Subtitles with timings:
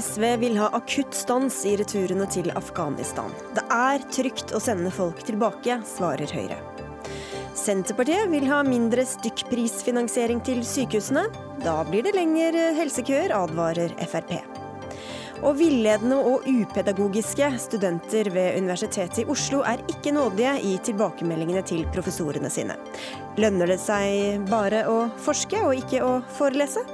[0.00, 3.32] SV vil ha akutt stans i returene til Afghanistan.
[3.56, 6.60] Det er trygt å sende folk tilbake, svarer Høyre.
[7.58, 11.26] Senterpartiet vil ha mindre stykkprisfinansiering til sykehusene.
[11.66, 14.49] Da blir det lengre helsekøer, advarer Frp.
[15.40, 21.86] Og villedende og upedagogiske studenter ved Universitetet i Oslo er ikke nådige i tilbakemeldingene til
[21.94, 22.76] professorene sine.
[23.40, 26.84] Lønner det seg bare å forske og ikke å forelese?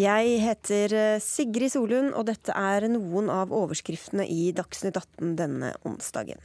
[0.00, 5.74] Jeg heter eh, Sigrid Solund, og dette er noen av overskriftene i Dagsnytt 18 denne
[5.82, 6.38] onsdagen.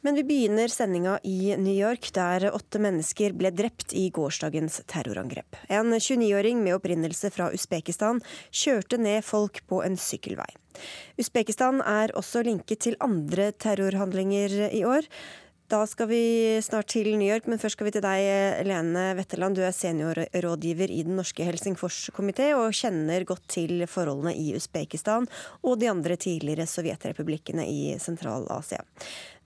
[0.00, 5.58] Men vi begynner sendinga i New York, der åtte mennesker ble drept i gårsdagens terrorangrep.
[5.68, 8.22] En 29-åring med opprinnelse fra Usbekistan
[8.54, 10.48] kjørte ned folk på en sykkelvei.
[11.18, 15.08] Usbekistan er også linket til andre terrorhandlinger i år.
[15.68, 16.22] Da skal vi
[16.64, 19.58] snart til New York, men først skal vi til deg, Lene Wetterland.
[19.58, 25.28] Du er seniorrådgiver i Den norske Helsingforskomité og kjenner godt til forholdene i Usbekistan
[25.60, 28.80] og de andre tidligere sovjetrepublikkene i Sentral-Asia.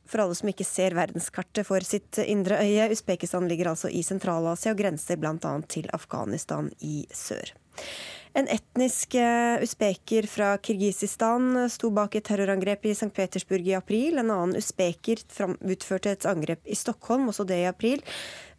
[0.09, 4.75] For alle som ikke ser verdenskartet for sitt indre øye, Usbekistan ligger altså i Sentral-Asia
[4.75, 5.55] og grenser bl.a.
[5.71, 7.55] til Afghanistan i sør.
[8.33, 13.11] En etnisk eh, usbeker fra Kirgisistan sto bak et terrorangrep i St.
[13.13, 14.17] Petersburg i april.
[14.17, 15.21] En annen usbeker
[15.61, 18.01] utførte et angrep i Stockholm, også det i april.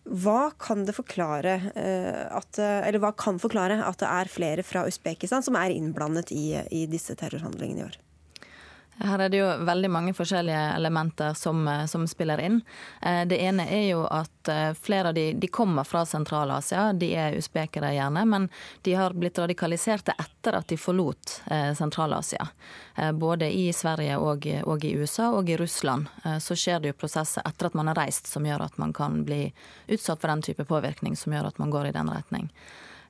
[0.03, 5.45] Hva kan, forklare eh, at, eller hva kan forklare at det er flere fra Usbekistan
[5.45, 8.01] som er innblandet i, i disse terrorhandlingene i år?
[8.97, 12.61] Her er det jo veldig mange forskjellige elementer som, eh, som spiller inn.
[13.01, 16.91] Eh, det ene er jo at eh, flere av de, de kommer fra Sentral-Asia.
[16.93, 18.49] De er usbekere gjerne, men
[18.81, 21.39] de har blitt radikaliserte etter at de forlot
[21.77, 22.45] Sentral-Asia.
[23.13, 26.09] Både i Sverige og, og, i USA og i Russland
[26.43, 29.23] så skjer det jo prosesser etter at man har reist som gjør at man kan
[29.25, 29.47] bli
[29.87, 32.51] utsatt for den type påvirkning som gjør at man går i den retning.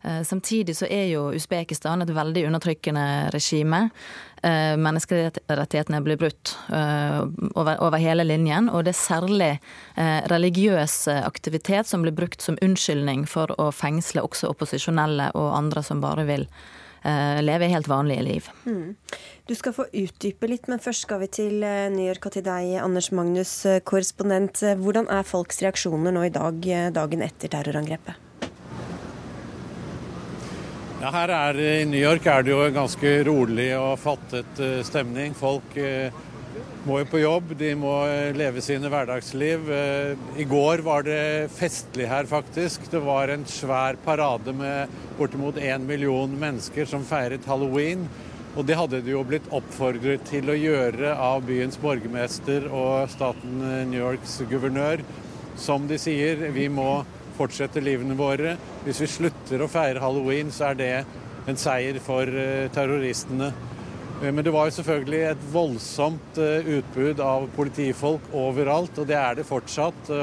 [0.04, 3.86] Eh, samtidig så er jo Usbekistan et veldig undertrykkende regime.
[4.44, 7.22] Eh, menneskerettighetene blir brutt eh,
[7.56, 9.52] over, hele linjen, og det er særlig
[10.28, 16.02] religiøs aktivitet som blir brukt som unnskyldning for å fengsle også opposisjonelle og andre som
[16.04, 16.48] bare vil
[17.04, 18.46] leve helt vanlige liv.
[18.64, 18.96] Mm.
[19.44, 22.78] Du skal få utdype litt, men først skal vi til New York og til deg,
[22.80, 24.64] Anders Magnus, korrespondent.
[24.80, 28.23] Hvordan er folks reaksjoner nå i dag, dagen etter terrorangrepet?
[31.04, 35.34] Ja, her er, I New York er det jo ganske rolig og fattet uh, stemning.
[35.36, 36.14] Folk uh,
[36.88, 39.68] må jo på jobb, de må uh, leve sine hverdagsliv.
[40.40, 42.88] I går var det festlig her, faktisk.
[42.88, 48.06] Det var en svær parade med bortimot én million mennesker som feiret halloween.
[48.56, 53.60] Og det hadde de jo blitt oppfordret til å gjøre av byens borgermester og staten
[53.92, 55.04] New Yorks guvernør.
[55.60, 57.04] Som de sier, vi må
[57.38, 58.56] fortsette livene våre.
[58.86, 60.94] Hvis vi slutter å feire halloween, så er det
[61.50, 63.52] en seier for eh, terroristene.
[64.22, 69.20] Eh, men det var jo selvfølgelig et voldsomt eh, utbud av politifolk overalt, og det
[69.20, 70.14] er det fortsatt.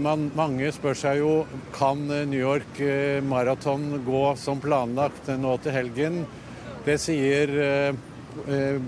[0.00, 1.32] Man, mange spør seg jo
[1.74, 2.78] kan New York
[3.28, 6.16] Marathon gå som planlagt nå til helgen.
[6.86, 7.52] Det sier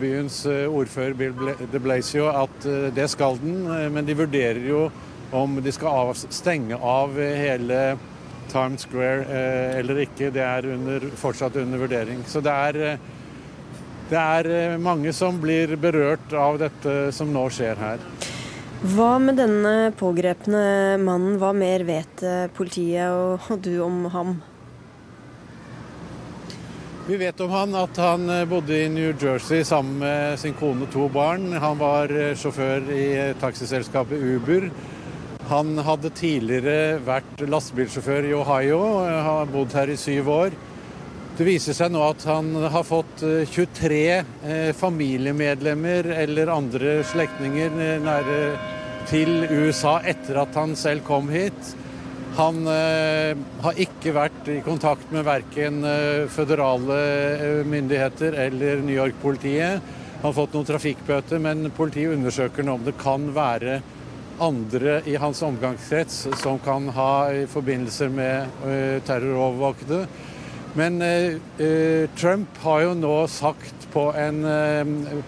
[0.01, 2.65] byens ordfører Bill de Blasio at
[2.97, 4.87] det skal den, men de vurderer jo
[5.31, 7.99] om de skal av, stenge av hele
[8.51, 12.25] Times Square eh, eller ikke, det er under, fortsatt under vurdering.
[12.27, 12.99] Så det er, eh,
[14.11, 18.05] det er eh, mange som blir berørt av dette som nå skjer her.
[18.81, 24.39] Hva med denne pågrepne mannen, hva mer vet eh, politiet og, og du om ham?
[27.11, 30.93] Vi vet om han at han bodde i New Jersey sammen med sin kone og
[30.95, 31.49] to barn.
[31.59, 33.07] Han var sjåfør i
[33.41, 34.69] taxiselskapet Uber.
[35.51, 38.79] Han hadde tidligere vært lastebilsjåfør i Ohio,
[39.27, 40.55] har bodd her i syv år.
[41.35, 47.75] Det viser seg nå at han har fått 23 eh, eh, familiemedlemmer eller andre slektninger
[47.83, 48.41] eh, nære
[49.11, 51.75] til USA etter at han selv kom hit.
[52.39, 53.35] Han eh,
[53.65, 55.83] har ikke vært i kontakt med verken
[56.31, 59.81] føderale myndigheter eller New York-politiet.
[60.21, 63.81] Han har fått noen trafikkbøter, men politiet undersøker nå om det kan være
[64.41, 70.07] andre i hans omgangskrets som kan ha forbindelser med uh, terrorovervåkede.
[70.75, 74.45] Men uh, Trump har jo nå sagt på en,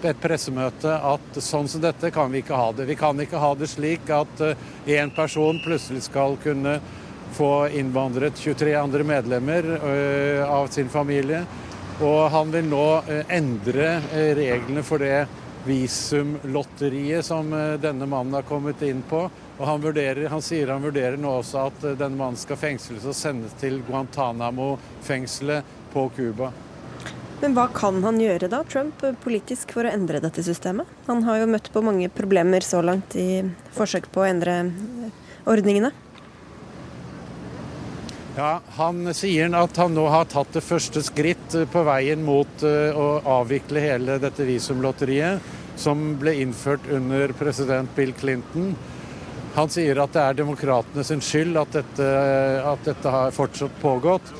[0.07, 2.87] et pressemøte at sånn som dette kan vi ikke ha det.
[2.87, 4.45] Vi kan ikke ha det slik at
[4.87, 6.77] én person plutselig skal kunne
[7.35, 9.67] få innvandret 23 andre medlemmer
[10.47, 11.43] av sin familie.
[12.07, 12.87] Og han vil nå
[13.27, 13.97] endre
[14.39, 15.25] reglene for det
[15.67, 17.51] visumlotteriet som
[17.83, 19.27] denne mannen har kommet inn på.
[19.59, 23.15] Og han, vurderer, han sier han vurderer nå også at denne mannen skal fengsles og
[23.15, 26.51] sendes til Guantánamo-fengselet på Cuba.
[27.43, 30.87] Men hva kan han gjøre da, Trump, politisk for å endre dette systemet?
[31.09, 33.43] Han har jo møtt på mange problemer så langt i
[33.75, 35.17] forsøk på å endre eh,
[35.51, 35.91] ordningene.
[38.33, 42.63] Ja, Han sier at han nå har tatt det første skritt eh, på veien mot
[42.65, 45.43] eh, å avvikle hele dette visumlotteriet,
[45.77, 48.71] som ble innført under president Bill Clinton.
[49.53, 52.07] Han sier at det er demokratene sin skyld at dette,
[52.73, 54.33] at dette har fortsatt pågått.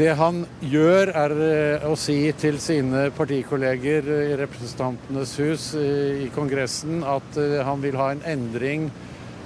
[0.00, 7.04] Det han gjør, er eh, å si til sine partikolleger i Representantenes hus i Kongressen
[7.04, 7.36] at
[7.68, 8.88] han vil ha en endring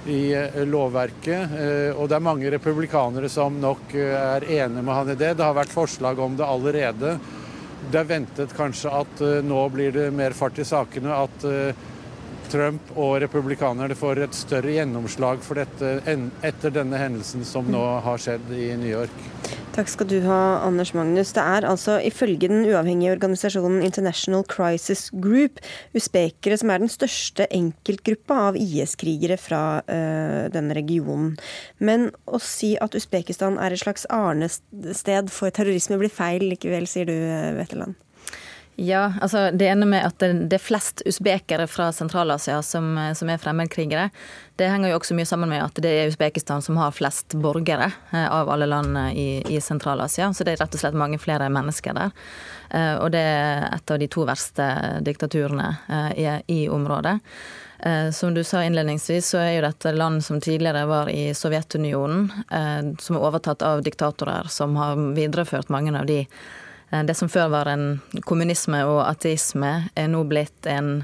[0.09, 0.33] i
[0.67, 1.53] lovverket.
[1.95, 5.33] Og det er mange republikanere som nok er enige med han i det.
[5.39, 7.15] Det har vært forslag om det allerede.
[7.91, 11.15] Det er ventet kanskje at nå blir det mer fart i sakene.
[11.23, 11.47] At
[12.51, 15.95] Trump og republikanerne får et større gjennomslag for dette
[16.43, 19.29] etter denne hendelsen som nå har skjedd i New York.
[19.73, 21.31] Takk skal du ha, Anders Magnus.
[21.33, 25.57] Det er altså ifølge den uavhengige organisasjonen International Crisis Group
[25.97, 31.33] usbekere som er den største enkeltgruppa av IS-krigere fra uh, denne regionen.
[31.81, 37.09] Men å si at Usbekistan er et slags arnested for terrorisme blir feil likevel, sier
[37.09, 37.17] du,
[37.57, 37.97] Wetterland?
[38.75, 43.41] Ja, altså Det ene med at det, er flest usbekere fra Sentral-Asia som, som, er
[43.41, 44.07] fremmedkrigere,
[44.57, 47.91] det henger jo også mye sammen med at det er Usbekistan som har flest borgere
[48.11, 50.31] eh, av alle landene i, i Sentral-Asia.
[50.33, 52.15] Så det er rett og slett mange flere mennesker der.
[52.69, 54.67] Eh, og det er et av de to verste
[55.05, 56.27] diktaturene eh, i,
[56.63, 57.19] i området.
[58.15, 62.29] Som du sa innledningsvis, så er jo dette land som tidligere var i Sovjetunionen,
[62.95, 66.62] som er overtatt av diktatorer som har videreført mange av de Eh,
[67.01, 67.87] det som før var en
[68.27, 70.99] kommunisme og ateisme, er nå blitt en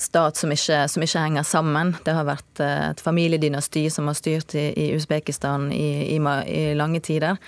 [0.00, 1.92] stat som ikke, som ikke henger sammen.
[2.04, 6.62] Det har vært eh, et familiedynasti som har styrt i, i Usbekistan i, i, i,
[6.78, 7.40] lange tider.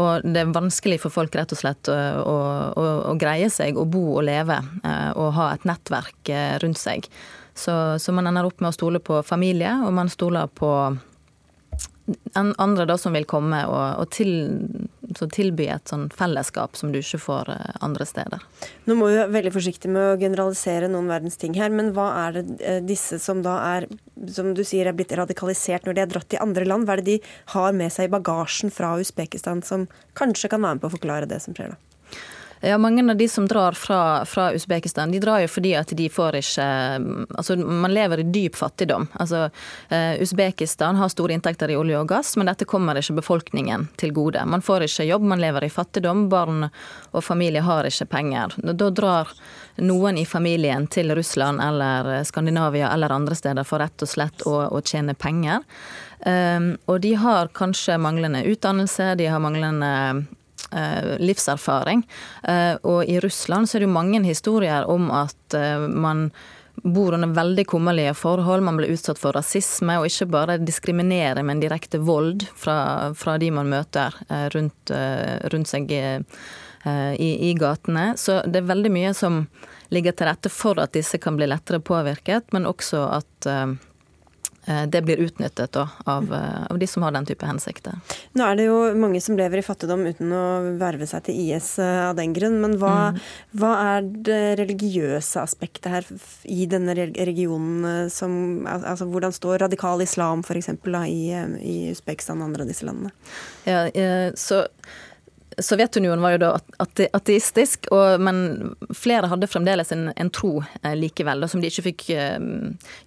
[0.00, 3.86] Og det er vanskelig for folk rett og slett å, å, å greie seg, å
[3.88, 6.34] bo og leve eh, og ha et nettverk
[6.64, 7.06] rundt seg.
[7.54, 10.70] Så, så man ender opp med å stole på familie, og man stoler på
[12.34, 14.30] andre da som vil komme og, og til,
[15.34, 18.44] tilby et sånn fellesskap som du ikke får eh, andre steder.
[18.88, 22.08] Nå må vi være veldig forsiktige med å generalisere noen verdens ting her, men hva
[22.26, 23.88] er det eh, disse som da er,
[24.30, 27.04] som du sier er blitt radikalisert når de er dratt til andre land, hva er
[27.04, 30.92] det de har med seg i bagasjen fra Usbekistan som kanskje kan være med på
[30.92, 31.80] å forklare det som skjer da?
[32.60, 36.08] Ja, Mange av de som drar fra, fra Usbekistan, de drar jo fordi at de
[36.12, 36.66] får ikke
[37.38, 39.06] Altså, man lever i dyp fattigdom.
[39.22, 39.46] Altså,
[39.90, 44.12] uh, Usbekistan har store inntekter i olje og gass, men dette kommer ikke befolkningen til
[44.12, 44.42] gode.
[44.44, 48.56] Man får ikke jobb, man lever i fattigdom, barn og familie har ikke penger.
[48.60, 49.32] Da drar
[49.80, 54.56] noen i familien til Russland eller Skandinavia eller andre steder for rett og slett å,
[54.68, 55.64] å tjene penger.
[56.20, 60.39] Um, og de har kanskje manglende utdannelse, de har manglende Eh,
[61.20, 62.04] livserfaring.
[62.48, 66.28] Eh, og i Russland så er det jo mange historier om at eh, man
[66.80, 68.64] bor under veldig kummerlige forhold.
[68.64, 73.50] Man blir utsatt for rasisme, og ikke bare diskriminere, men direkte vold fra, fra de
[73.52, 74.14] man møter
[74.54, 74.92] rundt,
[75.52, 76.00] rundt seg i,
[76.86, 78.14] i, i, gatene.
[78.16, 79.42] Så det er veldig mye som
[79.92, 83.66] ligger til rette for at disse kan bli lettere påvirket, men også at Eh,
[84.86, 87.96] det blir utnyttet da, av, eh, av, de som har den type hensikter.
[88.36, 90.44] Nå er det jo mange som lever i fattigdom uten å
[90.80, 92.60] verve seg til IS eh, av den grunn.
[92.62, 93.20] Men hva, mm.
[93.60, 96.08] hva er det religiøse aspektet her
[96.44, 98.08] i denne regionen?
[98.12, 100.72] Som, altså, hvordan står radikal islam f.eks.
[101.08, 101.22] i,
[101.64, 103.14] i Usbekistan og andre av disse landene?
[103.64, 103.86] Ja,
[104.38, 104.64] så
[105.62, 106.48] Sovjetunionen var jo da
[107.12, 111.84] ateistisk, og, men flere hadde fremdeles en, en tro eh, likevel, da, som de ikke
[111.88, 112.38] fikk eh,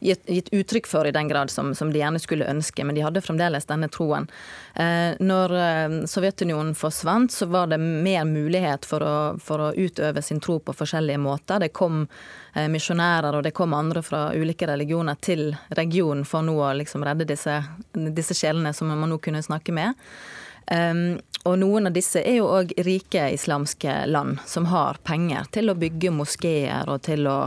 [0.03, 2.85] gitt, gitt, uttrykk for i den grad som, som, de gjerne skulle ønske.
[2.85, 4.27] Men de hadde fremdeles denne troen.
[4.75, 5.55] Eh, når
[6.09, 10.75] Sovjetunionen forsvant, så var det mer mulighet for å, for å utøve sin tro på
[10.75, 11.63] forskjellige måter.
[11.63, 12.05] Det kom
[12.53, 17.25] misjonærer og det kom andre fra ulike religioner til regionen for nå å liksom redde
[17.31, 17.55] disse,
[17.93, 19.97] disse sjelene som man nå kunne snakke med.
[21.43, 25.75] Og noen av disse er jo òg rike islamske land som har penger til å
[25.75, 27.39] bygge moskeer og til å,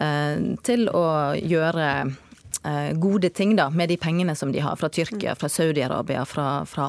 [0.00, 4.88] uh, til å gjøre uh, gode ting da, med de pengene som de har fra
[4.88, 6.88] Tyrkia, fra Saudi-Arabia, fra, fra,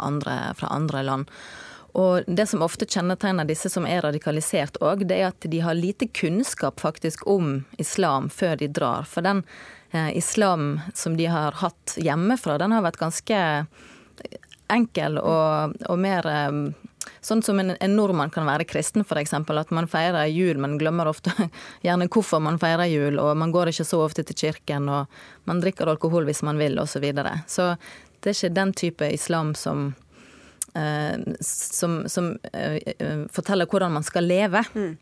[0.55, 1.33] fra, andre land.
[1.97, 5.75] Og Det som ofte kjennetegner disse som er radikalisert òg, det er at de har
[5.75, 9.07] lite kunnskap faktisk om islam før de drar.
[9.09, 9.41] For den
[9.91, 13.39] eh, islam som de har hatt hjemmefra, den har vært ganske
[14.73, 16.29] enkel og, og mer
[17.23, 19.33] Sånn som en, en nordmann kan være kristen, f.eks.
[19.33, 21.31] At man feirer jul, men glemmer ofte
[21.85, 25.61] gjerne hvorfor man feirer jul, og man går ikke så ofte til kirken, og man
[25.63, 26.97] drikker alkohol hvis man vil, osv.
[26.97, 27.33] Så, videre.
[27.47, 27.69] så
[28.21, 29.89] det er ikke den type islam som
[30.75, 34.63] eh, som, som eh, eh, forteller hvordan man skal leve.
[34.73, 34.95] Mm.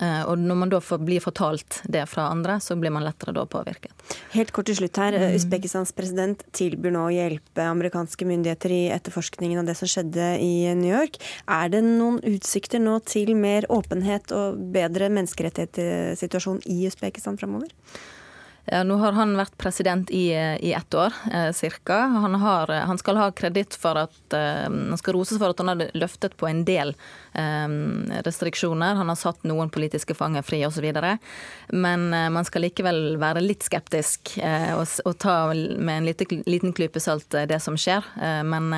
[0.00, 3.44] Eh, og når man da blir fortalt det fra andre, så blir man lettere da
[3.48, 3.92] påvirket.
[4.32, 5.16] Helt kort til slutt her.
[5.18, 5.36] Mm.
[5.36, 10.72] Usbekistans president tilbyr nå å hjelpe amerikanske myndigheter i etterforskningen av det som skjedde i
[10.78, 11.20] New York.
[11.50, 17.72] Er det noen utsikter nå til mer åpenhet og bedre menneskerettighetssituasjon i Usbekistan framover?
[18.62, 21.50] Nå har han vært president i, i ett år eh,
[21.82, 21.96] ca.
[22.22, 25.90] Han, han, skal ha kreditt for at eh, Han skal roses for at han har
[25.98, 26.94] løftet på en del
[27.32, 28.94] restriksjoner.
[28.94, 30.84] Han har satt noen politiske fanger fri osv.
[31.72, 36.42] Men eh, man skal likevel være litt skeptisk eh, og, og ta med en liten,
[36.46, 38.04] liten klype salt eh, det som skjer.
[38.46, 38.70] Men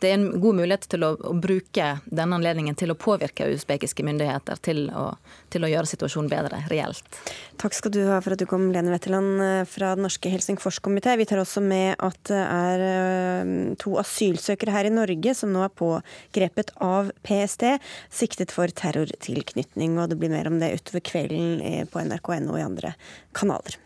[0.00, 4.04] det er en god mulighet til å, å bruke denne anledningen til å påvirke usbekiske
[4.06, 5.06] myndigheter til å,
[5.52, 7.20] til å gjøre situasjonen bedre reelt.
[7.60, 9.23] Takk skal du ha for at du kom, Lene Wetterland
[9.70, 11.16] fra Den norske Helsingforskomité.
[11.20, 15.74] Vi tar også med at det er to asylsøkere her i Norge som nå er
[15.78, 17.64] pågrepet av PST
[18.12, 19.98] siktet for terrortilknytning.
[20.00, 22.94] Og det blir mer om det utover kvelden på nrk.no og i andre
[23.36, 23.80] kanaler.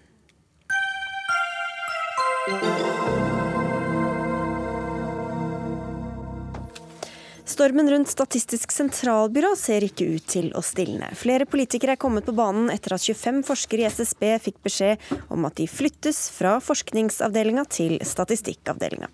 [7.49, 11.07] Stormen rundt Statistisk sentralbyrå ser ikke ut til å stilne.
[11.17, 15.49] Flere politikere er kommet på banen etter at 25 forskere i SSB fikk beskjed om
[15.49, 19.09] at de flyttes fra forskningsavdelinga til statistikkavdelinga.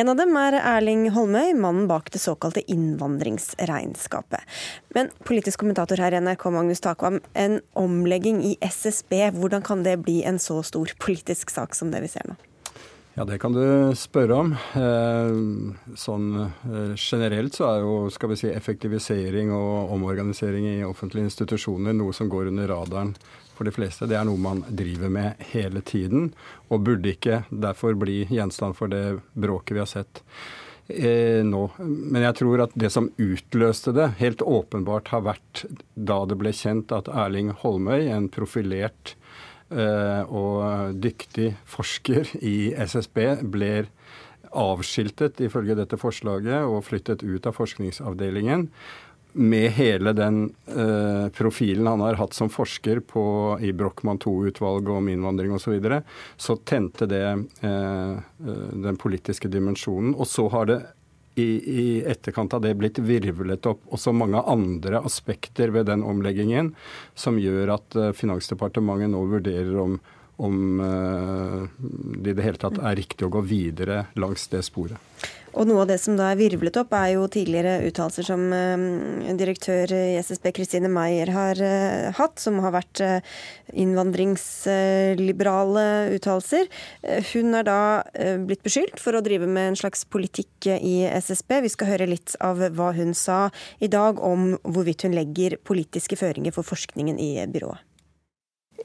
[0.00, 4.48] En av dem er Erling Holmøy, mannen bak det såkalte innvandringsregnskapet.
[4.96, 9.98] Men politisk kommentator her i NRK, Magnus Takvam, en omlegging i SSB, hvordan kan det
[10.08, 12.40] bli en så stor politisk sak som det vi ser nå?
[13.18, 14.52] Ja, det kan du spørre om.
[14.78, 21.26] Eh, sånn eh, generelt så er jo skal vi si, effektivisering og omorganisering i offentlige
[21.26, 23.10] institusjoner noe som går under radaren
[23.56, 24.06] for de fleste.
[24.06, 26.30] Det er noe man driver med hele tiden,
[26.70, 30.22] og burde ikke derfor bli gjenstand for det bråket vi har sett
[30.86, 31.64] eh, nå.
[31.82, 35.66] Men jeg tror at det som utløste det, helt åpenbart har vært
[35.98, 39.18] da det ble kjent at Erling Holmøy, en profilert
[39.68, 43.18] og dyktig forsker i SSB
[43.52, 43.90] blir
[44.56, 48.68] avskiltet ifølge dette forslaget og flyttet ut av forskningsavdelingen.
[49.38, 53.22] Med hele den eh, profilen han har hatt som forsker på,
[53.60, 56.00] i Brochmann II-utvalget om innvandring osv., så, videre,
[56.40, 60.16] så tente det eh, eh, den politiske dimensjonen.
[60.16, 60.80] Og så har det
[61.38, 61.48] i,
[61.80, 66.72] i, etterkant av det blitt virvlet opp også mange andre aspekter ved den omleggingen
[67.18, 69.98] som gjør at uh, Finansdepartementet nå vurderer om,
[70.38, 74.98] om uh, det i det hele tatt er riktig å gå videre langs det sporet.
[75.58, 78.78] Og noe av det som da er virvlet opp, er jo tidligere uttalelser som eh,
[79.38, 83.20] direktør i SSB Kristine Meyer har eh, hatt, som har vært eh,
[83.72, 85.84] innvandringsliberale
[86.16, 86.64] uttalelser.
[87.32, 87.80] Hun er da
[88.44, 91.50] blitt beskyldt for å drive med en slags politikk i SSB.
[91.64, 93.50] Vi skal høre litt av hva hun sa
[93.82, 97.87] i dag om hvorvidt hun legger politiske føringer for forskningen i byrået.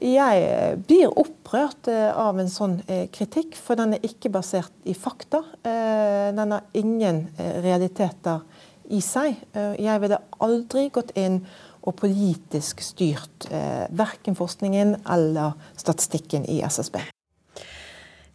[0.02, 4.94] Jeg blir opprørt eh, av en sånn eh, kritikk, for den er ikke basert i
[4.98, 5.44] fakta.
[5.62, 7.28] Eh, den har ingen
[7.62, 8.42] realiteter
[8.90, 9.38] i seg.
[9.54, 11.38] Jeg ville aldri gått inn
[11.84, 13.46] og politisk styrt
[13.96, 16.98] verken forskningen eller statistikken i SSB.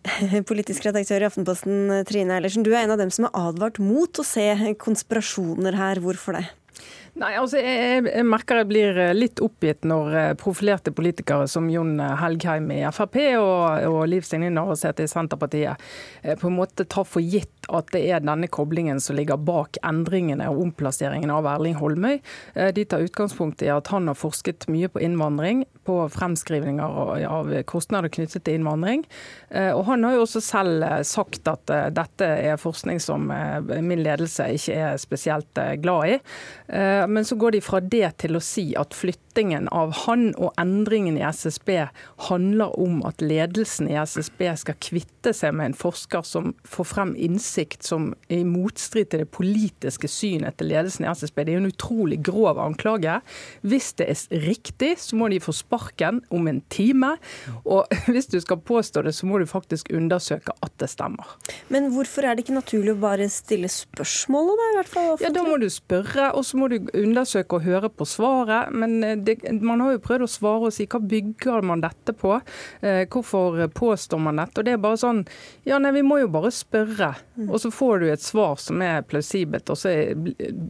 [0.49, 2.65] Politisk redaktør i Aftenposten, Trine Eilertsen.
[2.65, 4.47] Du er en av dem som har advart mot å se
[4.81, 6.01] konspirasjoner her.
[6.01, 6.47] Hvorfor det?
[7.19, 11.65] Nei, altså jeg, jeg, merker jeg blir eh, litt oppgitt når eh, profilerte politikere som
[11.67, 15.83] Jon Helgheim i Frp og, og Liv Signe Navarsete i Senterpartiet
[16.23, 19.81] eh, på en måte tar for gitt at det er denne koblingen som ligger bak
[19.83, 22.15] endringene og omplasseringen av Erling Holmøy.
[22.73, 28.13] De tar utgangspunkt i at han har forsket mye på innvandring, på fremskrivninger av kostnader
[28.13, 29.03] knyttet til innvandring.
[29.73, 31.65] Og han har jo også selv sagt at
[31.95, 36.19] dette er forskning som min ledelse ikke er spesielt glad i.
[37.09, 41.17] Men så går de fra det til å si at flyttingen av han og endringen
[41.17, 41.71] i SSB
[42.29, 47.15] handler om at ledelsen i SSB skal kvitte seg med en forsker som får frem
[47.17, 51.43] innsikt som er i motstrid til det politiske synet til ledelsen i SSB.
[51.43, 53.19] Det er jo en utrolig grov anklage.
[53.65, 57.17] Hvis det er riktig, så må de få sparken om en time.
[57.65, 61.25] Og hvis du skal påstå det, så må du faktisk undersøke at det stemmer.
[61.69, 65.11] Men hvorfor er det ikke naturlig å bare stille spørsmål da, i hvert fall?
[65.21, 69.23] Ja, Da må du spørre, og så må du undersøke og høre på svaret, men
[69.25, 72.39] det, man har jo prøvd å svare og si hva bygger man dette på?
[72.81, 74.59] Hvorfor påstår man dette?
[74.59, 75.23] Og det er bare sånn
[75.67, 77.13] Ja, nei, vi må jo bare spørre.
[77.37, 77.49] Mm.
[77.49, 79.93] Og så får du et svar som er plausibelt, og så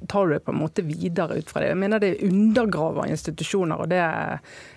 [0.09, 1.71] tar du det på en måte videre ut fra det.
[1.71, 4.01] Jeg mener det undergraver institusjoner, og det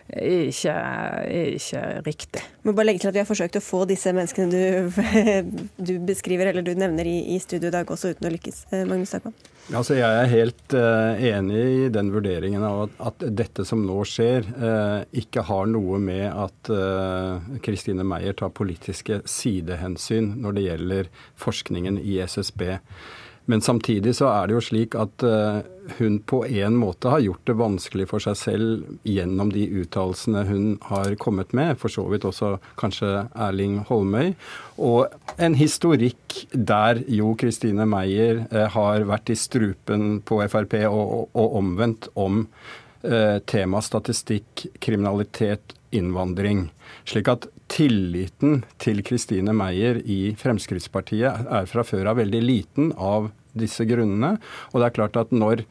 [0.08, 2.42] er ikke, er ikke riktig.
[2.62, 5.00] må bare legge til at Vi har forsøkt å få disse menneskene du,
[5.88, 8.66] du beskriver eller du nevner i, i studio i dag, også uten å lykkes.
[8.72, 9.34] Eh, Magnus Takman?
[9.72, 14.00] Altså, jeg er helt uh, enig i den vurderingen av at, at dette som nå
[14.08, 16.72] skjer, uh, ikke har noe med at
[17.62, 22.72] Kristine uh, Meyer tar politiske sidehensyn når det gjelder forskningen i SSB.
[23.50, 25.62] Men samtidig så er det jo slik at uh,
[25.98, 30.68] hun på en måte har gjort det vanskelig for seg selv gjennom de uttalelsene hun
[30.86, 34.34] har kommet med, for så vidt også kanskje Erling Holmøy.
[34.78, 35.10] Og
[35.42, 41.58] en historikk der jo Kristine Meyer uh, har vært i strupen på Frp og, og
[41.58, 42.46] omvendt om
[43.02, 46.66] eh, tema statistikk, kriminalitet, innvandring.
[47.08, 53.30] Slik at tilliten til Kristine Meyer i Fremskrittspartiet er fra før av veldig liten av
[53.56, 54.36] disse grunnene.
[54.72, 55.66] Og det er klart at når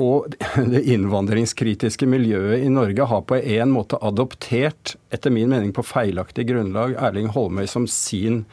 [0.00, 0.32] og
[0.72, 6.46] det innvandringskritiske miljøet i Norge har på en måte adoptert, etter min mening på feilaktig
[6.48, 8.44] grunnlag, Erling Holmøy som sin,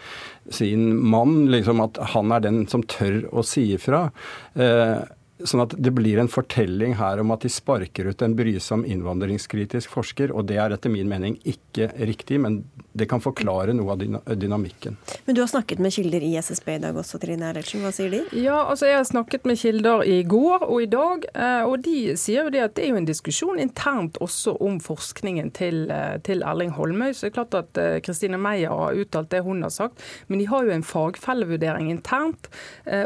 [0.52, 1.46] sin mann.
[1.54, 4.10] Liksom at han er den som tør å si ifra.
[4.56, 5.00] Eh,
[5.48, 9.94] Sånn at det blir en fortelling her om at de sparker ut en brysom innvandringskritisk
[9.94, 12.64] forsker, og det er etter min mening ikke riktig, men
[13.00, 14.04] det kan forklare noe av
[14.40, 14.98] dynamikken.
[15.26, 17.84] Men du har snakket med kilder i SSB i dag også, Trine Eilertsen.
[17.84, 18.22] Hva sier de?
[18.38, 22.16] Ja, altså jeg har snakket med kilder i går og i dag, eh, og de
[22.20, 26.18] sier jo det at det er jo en diskusjon internt også om forskningen til, eh,
[26.26, 27.14] til Erling Holmøy.
[27.14, 30.42] Så det er klart at eh, Kristine Meyer har uttalt det hun har sagt, men
[30.42, 32.50] de har jo en fagfellevurdering internt,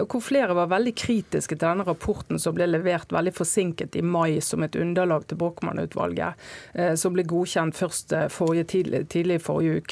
[0.10, 4.42] hvor flere var veldig kritiske til denne rapporten som ble levert veldig forsinket i mai
[4.42, 6.34] som et underlag til Brochmann-utvalget,
[6.74, 9.83] eh, som ble godkjent først eh, forrige, tidlig, tidlig forrige uke.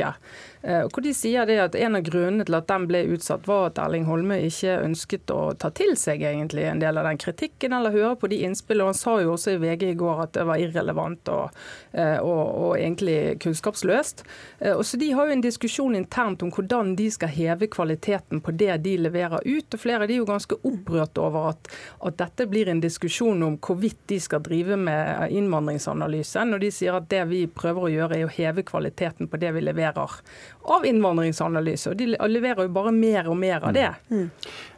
[0.61, 3.72] Eh, hvor de sier det at En av grunnene til at den ble utsatt, var
[3.72, 7.74] at Erling Holme ikke ønsket å ta til seg egentlig en del av den kritikken
[7.74, 8.92] eller høre på de innspillene.
[8.92, 11.58] Han sa jo også i VG i går at det var irrelevant og,
[11.92, 14.24] eh, og, og egentlig kunnskapsløst.
[14.60, 18.42] Eh, og så De har jo en diskusjon internt om hvordan de skal heve kvaliteten
[18.44, 19.74] på det de leverer ut.
[19.74, 21.72] og Flere de er jo ganske opprørt over at,
[22.06, 26.98] at dette blir en diskusjon om hvorvidt de skal drive med innvandringsanalyse, når de sier
[26.98, 30.22] at det vi prøver å gjøre er å heve kvaliteten på det vi leverer
[30.64, 31.92] av innvandringsanalyse.
[31.92, 33.90] Og de leverer jo bare mer og mer av det.
[34.12, 34.28] Mm.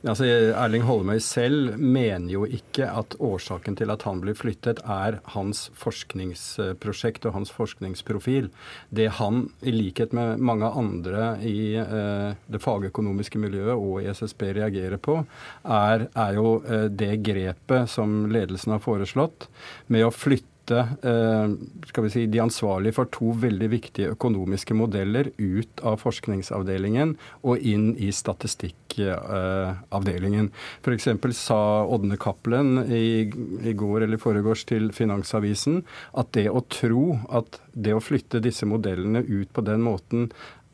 [0.04, 5.20] Altså, Erling Holmøy selv mener jo ikke at årsaken til at han blir flyttet, er
[5.36, 8.50] hans forskningsprosjekt og hans forskningsprofil.
[8.92, 14.50] Det han, i likhet med mange andre i eh, det fagøkonomiske miljøet og i SSB
[14.60, 15.22] reagerer på,
[15.64, 19.48] er, er jo eh, det grepet som ledelsen har foreslått
[19.88, 21.50] med å flytte flytte eh,
[21.88, 27.58] skal vi si, de ansvarlige for to veldig viktige økonomiske modeller ut av forskningsavdelingen og
[27.60, 30.52] inn i statistikkavdelingen.
[30.84, 31.08] F.eks.
[31.36, 33.32] sa Ådne Cappelen i,
[33.64, 38.66] i går eller foregårs til Finansavisen at det å tro at det å flytte disse
[38.66, 40.32] modellene ut på den måten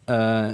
[0.08, 0.54] eh,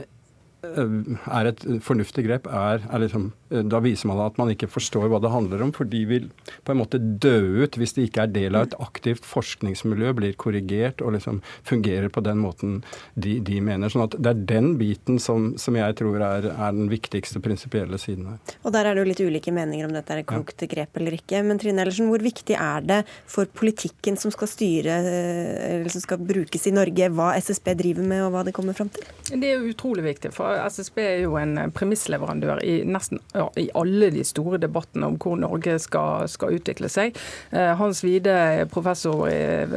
[0.65, 3.30] er et fornuftig grep, er, er liksom,
[3.69, 5.73] da viser man at man ikke forstår hva det handler om.
[5.75, 6.30] For de vil
[6.65, 10.38] på en måte dø ut hvis de ikke er del av et aktivt forskningsmiljø, blir
[10.39, 12.78] korrigert og liksom fungerer på den måten
[13.13, 13.91] de, de mener.
[13.91, 17.99] sånn at det er den biten som, som jeg tror er, er den viktigste prinsipielle
[18.01, 18.56] siden her.
[18.63, 20.69] Og der er det jo litt ulike meninger om dette er et klokt ja.
[20.71, 21.43] grep eller ikke.
[21.45, 23.01] Men Trine Ellersen, hvor viktig er det
[23.32, 24.99] for politikken som skal styre,
[25.80, 28.91] eller som skal brukes i Norge, hva SSB driver med og hva det kommer fram
[28.93, 29.06] til?
[29.32, 30.34] Det er utrolig viktig.
[30.36, 33.20] for SSB er jo en premissleverandør i nesten
[33.60, 37.18] i alle de store debattene om hvor Norge skal, skal utvikle seg.
[37.52, 38.34] Eh, Hans Wide,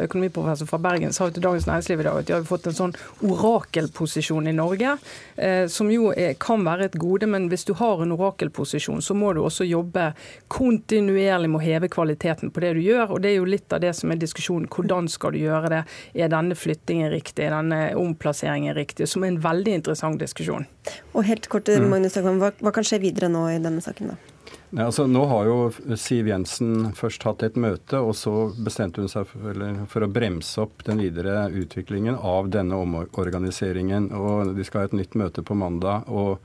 [0.05, 2.79] økonomiprofessor fra Bergen, sa jo til Dagens Næringsliv i dag at de har fått en
[2.79, 2.95] sånn
[3.27, 4.97] orakelposisjon i Norge,
[5.37, 7.29] eh, som jo er, kan være et gode.
[7.31, 10.13] Men hvis du har en orakelposisjon, så må du også jobbe
[10.53, 13.17] kontinuerlig med å heve kvaliteten på det du gjør.
[13.17, 14.71] og Det er jo litt av det som er diskusjonen.
[14.73, 15.85] Hvordan skal du gjøre det?
[16.15, 17.47] Er denne flyttingen riktig?
[17.47, 19.09] Er denne omplasseringen riktig?
[19.09, 20.68] Som er en veldig interessant diskusjon.
[21.13, 21.89] Og helt kort, mm.
[21.91, 24.13] Magnus Takvam, hva, hva, kan skje videre nå i denne saken?
[24.15, 24.35] da?
[24.71, 29.09] Ja, altså, nå har jo Siv Jensen først hatt et møte, og så bestemte hun
[29.09, 34.11] seg for, for, å bremse opp den videre utviklingen av denne omorganiseringen.
[34.13, 36.05] og De skal ha et nytt møte på mandag.
[36.13, 36.37] og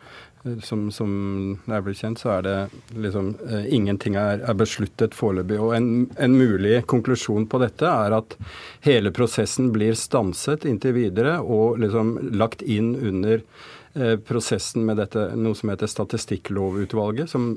[0.46, 1.12] eh, som, som
[1.66, 2.56] det er blitt kjent, så er det
[2.96, 5.60] liksom eh, Ingenting er, er besluttet foreløpig.
[5.60, 8.40] Og en, en, mulig konklusjon på dette er at
[8.88, 13.83] hele prosessen blir stanset inntil videre og liksom lagt inn under Eh,
[14.26, 17.52] prosessen med dette, noe som heter Statistikklovutvalget, som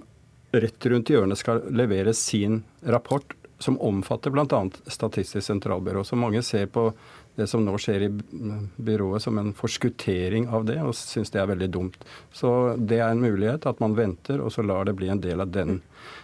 [0.57, 4.71] rett rundt hjørnet skal levere sin rapport som omfatter bl.a.
[4.87, 6.05] Statistisk sentralbyrå.
[6.05, 6.91] Så mange ser på
[7.37, 8.11] det som nå skjer i
[8.77, 12.05] byrået som en forskuttering av det, og syns det er veldig dumt.
[12.33, 15.45] Så det er en mulighet at man venter, og så lar det bli en del
[15.45, 15.81] av den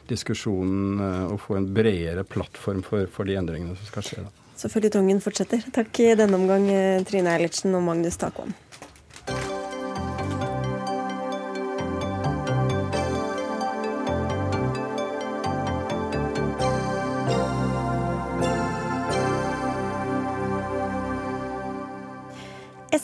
[0.09, 4.25] diskusjonen og få en bredere plattform for, for de endringene som skal skje.
[4.25, 4.33] da.
[4.57, 5.65] Så føljetongen fortsetter.
[5.75, 6.69] Takk i denne omgang,
[7.09, 8.53] Trine Eilertsen og Magnus Takvam.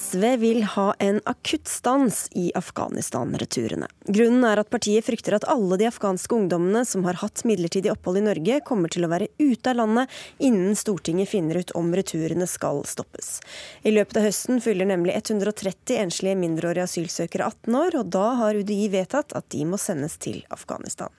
[0.08, 3.88] SV vil ha en akuttstans i Afghanistan-returene.
[4.06, 8.22] Grunnen er at partiet frykter at alle de afghanske ungdommene som har hatt midlertidig opphold
[8.22, 12.48] i Norge, kommer til å være ute av landet innen Stortinget finner ut om returene
[12.48, 13.42] skal stoppes.
[13.84, 18.56] I løpet av høsten fyller nemlig 130 enslige mindreårige asylsøkere 18 år, og da har
[18.56, 21.12] UDI vedtatt at de må sendes til Afghanistan.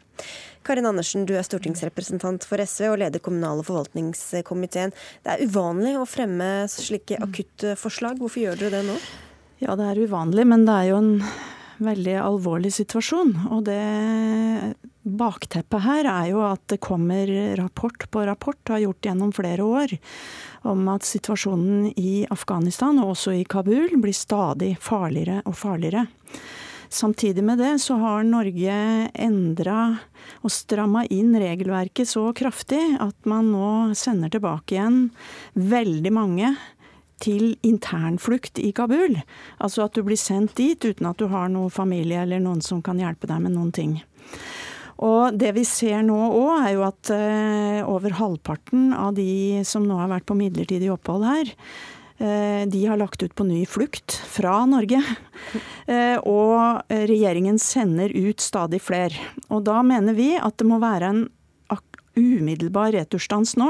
[0.68, 4.94] Karin Andersen, du er stortingsrepresentant for SV og leder kommunal- og forvaltningskomiteen.
[5.24, 8.20] Det er uvanlig å fremme slike akutte forslag.
[8.20, 9.00] Hvorfor gjør dere det nå?
[9.64, 11.14] Ja, det er uvanlig, men det er jo en
[11.84, 13.34] veldig alvorlig situasjon.
[13.56, 13.80] Og det
[15.10, 19.96] bakteppet her er jo at det kommer rapport på rapport, har gjort gjennom flere år,
[20.70, 26.06] om at situasjonen i Afghanistan, og også i Kabul, blir stadig farligere og farligere.
[26.90, 28.76] Samtidig med det så har Norge
[29.14, 29.82] endra
[30.42, 35.04] og stramma inn regelverket så kraftig at man nå sender tilbake igjen
[35.54, 36.56] veldig mange
[37.22, 39.20] til internflukt i Kabul.
[39.62, 42.82] Altså at du blir sendt dit uten at du har noe familie eller noen som
[42.82, 44.00] kan hjelpe deg med noen ting.
[45.00, 49.86] Og det vi ser nå òg, er jo at uh, over halvparten av de som
[49.86, 54.18] nå har vært på midlertidig opphold her, Eh, de har lagt ut på ny flukt
[54.28, 55.00] fra Norge.
[55.90, 59.16] Eh, og regjeringen sender ut stadig flere.
[59.50, 61.22] Og da mener vi at det må være en
[62.20, 63.70] umiddelbar returstans nå,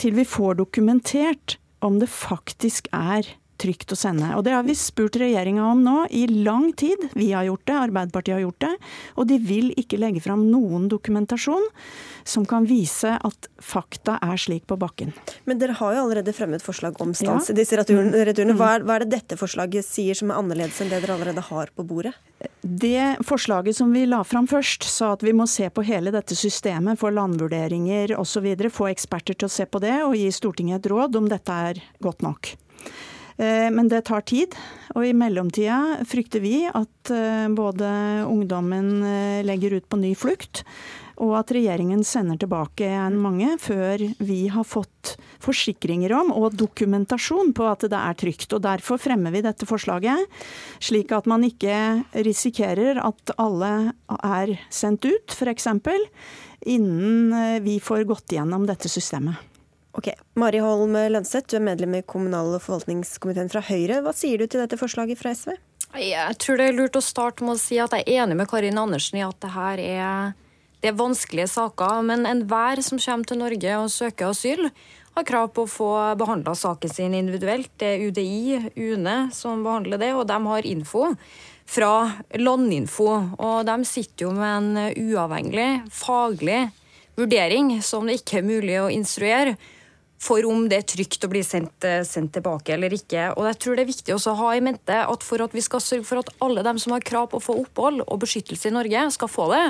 [0.00, 3.26] til vi får dokumentert om det faktisk er
[3.62, 4.32] trygt å sende.
[4.36, 7.08] Og Det har vi spurt regjeringa om nå i lang tid.
[7.14, 8.72] Vi har gjort det, Arbeiderpartiet har gjort det.
[9.16, 11.68] Og de vil ikke legge fram noen dokumentasjon
[12.24, 15.12] som kan vise at fakta er slik på bakken.
[15.48, 17.58] Men dere har jo allerede fremmet forslag om stans i ja.
[17.58, 18.56] disse returene.
[18.58, 21.44] Hva er, hva er det dette forslaget sier som er annerledes enn det dere allerede
[21.48, 22.14] har på bordet?
[22.62, 26.36] Det forslaget som vi la fram først, sa at vi må se på hele dette
[26.38, 28.52] systemet for landvurderinger osv.
[28.72, 31.82] Få eksperter til å se på det og gi Stortinget et råd om dette er
[32.02, 32.54] godt nok.
[33.36, 34.56] Eh, men det tar tid,
[34.94, 37.88] og i mellomtida frykter vi at eh, både
[38.28, 40.64] ungdommen eh, legger ut på ny flukt,
[41.22, 45.14] og at regjeringen sender tilbake igjen mange før vi har fått
[45.44, 48.48] forsikringer om og dokumentasjon på at det er trygt.
[48.56, 50.24] Og Derfor fremmer vi dette forslaget,
[50.82, 51.76] slik at man ikke
[52.26, 55.68] risikerer at alle er sendt ut, f.eks.
[56.66, 59.51] innen vi får gått gjennom dette systemet.
[59.92, 60.08] Ok,
[60.40, 64.00] Mari Holm Lønseth, du er medlem i kommunal- og forvaltningskomiteen fra Høyre.
[64.00, 65.52] Hva sier du til dette forslaget fra SV?
[66.00, 68.48] Jeg tror det er lurt å starte med å si at jeg er enig med
[68.48, 70.32] Karin Andersen i at det her er,
[70.80, 72.00] det er vanskelige saker.
[72.08, 74.70] Men enhver som kommer til Norge og søker asyl,
[75.12, 77.68] har krav på å få behandla saken sin individuelt.
[77.76, 81.10] Det er UDI, UNE, som behandler det, og de har info
[81.68, 81.92] fra
[82.40, 83.10] Landinfo.
[83.36, 86.62] Og de sitter jo med en uavhengig, faglig
[87.20, 89.58] vurdering som det ikke er mulig å instruere
[90.22, 93.32] for om det er trygt å bli sendt, eh, sendt, tilbake eller ikke.
[93.34, 95.64] Og jeg tror det er viktig også å ha i mente at for at vi
[95.64, 98.70] skal sørge for at alle dem som har krav på å få opphold og beskyttelse
[98.70, 99.62] i Norge, skal få det,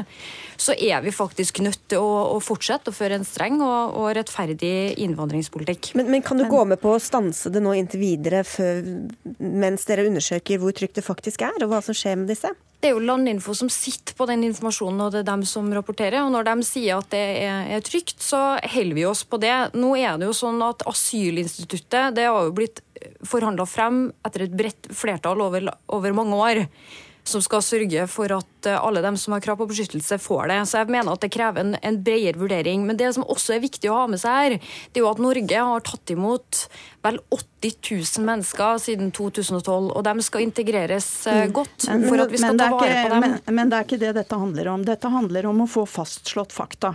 [0.60, 4.10] så er vi faktisk nødt til å, å fortsette å føre en streng og, og
[4.18, 5.94] rettferdig innvandringspolitikk.
[5.98, 8.84] Men, men kan du men, gå med på å stanse det nå inntil videre før,
[9.40, 12.52] mens dere undersøker hvor trygt det faktisk er, og hva som skjer med disse?
[12.82, 16.18] Det er jo Landinfo som sitter på den informasjonen, og det er dem som rapporterer.
[16.24, 19.52] Og når de sier at det er, er trygt, så holder vi oss på det.
[19.78, 22.82] Nå er det jo sånn at asylinstituttet det har jo blitt
[23.22, 26.64] forhandla frem etter et bredt flertall over, over mange år
[27.24, 30.58] som skal sørge for at eh, alle dem som har krav på beskyttelse, får det.
[30.70, 32.86] Så jeg mener at det krever en, en bredere vurdering.
[32.86, 34.56] Men det som også er viktig å ha med seg her,
[34.90, 36.64] det er jo at Norge har tatt imot
[37.02, 37.72] vel 80
[38.18, 41.54] 000 mennesker siden 2012, og de skal integreres eh, mm.
[41.54, 43.24] godt for at vi skal ta vare på dem.
[43.24, 44.84] Men, men, det er ikke det dette handler om.
[44.86, 46.94] Dette handler om å få fastslått fakta.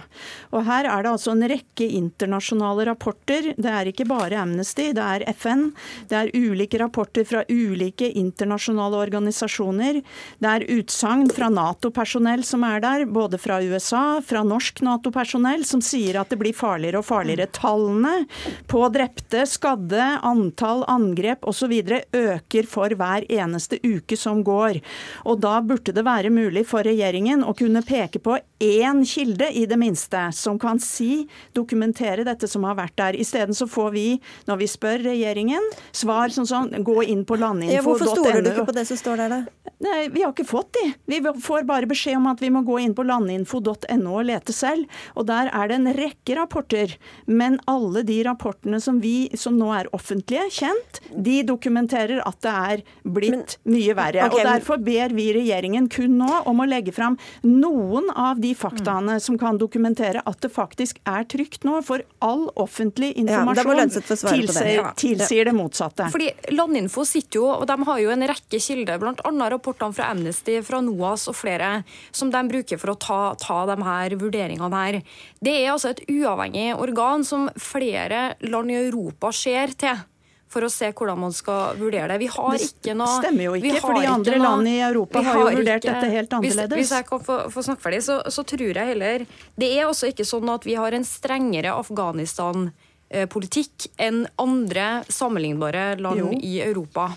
[0.52, 3.52] Og her er det altså en rekke internasjonale rapporter.
[3.56, 5.70] Det er ikke bare Amnesty, det er FN.
[6.08, 10.02] Det er ulike rapporter fra ulike internasjonale organisasjoner.
[10.40, 15.82] Det er utsagn fra Nato-personell som er der, både fra USA, fra norsk Nato-personell, som
[15.84, 17.50] sier at det blir farligere og farligere.
[17.56, 18.26] Tallene
[18.70, 21.74] på drepte, skadde, antall angrep osv.
[22.14, 24.82] øker for hver eneste uke som går.
[25.26, 29.65] Og da burde det være mulig for regjeringen å kunne peke på én kilde, i
[29.65, 33.17] det minste, som kan si, dokumentere dette som har vært der.
[33.20, 34.06] Isteden så får vi,
[34.50, 37.76] når vi spør regjeringen, svar som sånn gå inn på landinfo.no.
[37.76, 39.72] Ja, hvorfor stoler du ikke på det som står der, da?
[39.84, 40.86] Nei, Vi har ikke fått de.
[41.06, 44.89] Vi får bare beskjed om at vi må gå inn på landinfo.no og lete selv.
[45.13, 46.96] Og der er det en rekke rapporter.
[47.30, 52.56] Men alle de rapportene som, vi, som nå er offentlige, kjent, de dokumenterer at det
[52.72, 54.26] er blitt men, mye verre.
[54.26, 58.47] Okay, og Derfor ber vi regjeringen kun nå om å legge fram noen av de
[58.48, 61.80] de faktaene som kan dokumentere at det faktisk er trygt nå.
[61.88, 63.88] For all offentlig informasjon ja,
[64.32, 64.92] tilsier, ja.
[64.98, 66.10] tilsier, det motsatte.
[66.14, 69.50] Fordi Landinfo sitter jo, og de har jo en rekke kilder, bl.a.
[69.54, 71.72] rapportene fra Amnesty, fra NOAS og flere,
[72.16, 75.02] som de bruker for å ta, ta de her vurderingene her.
[75.44, 80.06] Det er altså et uavhengig organ som flere land i Europa ser til
[80.52, 82.20] for å se hvordan man skal vurdere det.
[82.24, 85.24] Vi har det ikke noe Det stemmer jo ikke, for de andre landene i Europa
[85.26, 86.74] har, jo vurdert ikke, dette helt annerledes.
[86.74, 89.26] Hvis, hvis jeg kan få, få snakke ferdig, så, så, tror jeg heller
[89.60, 96.20] Det er også ikke sånn at vi har en strengere Afghanistan-politikk enn andre sammenlignbare land
[96.20, 96.32] jo.
[96.41, 97.12] i Europa.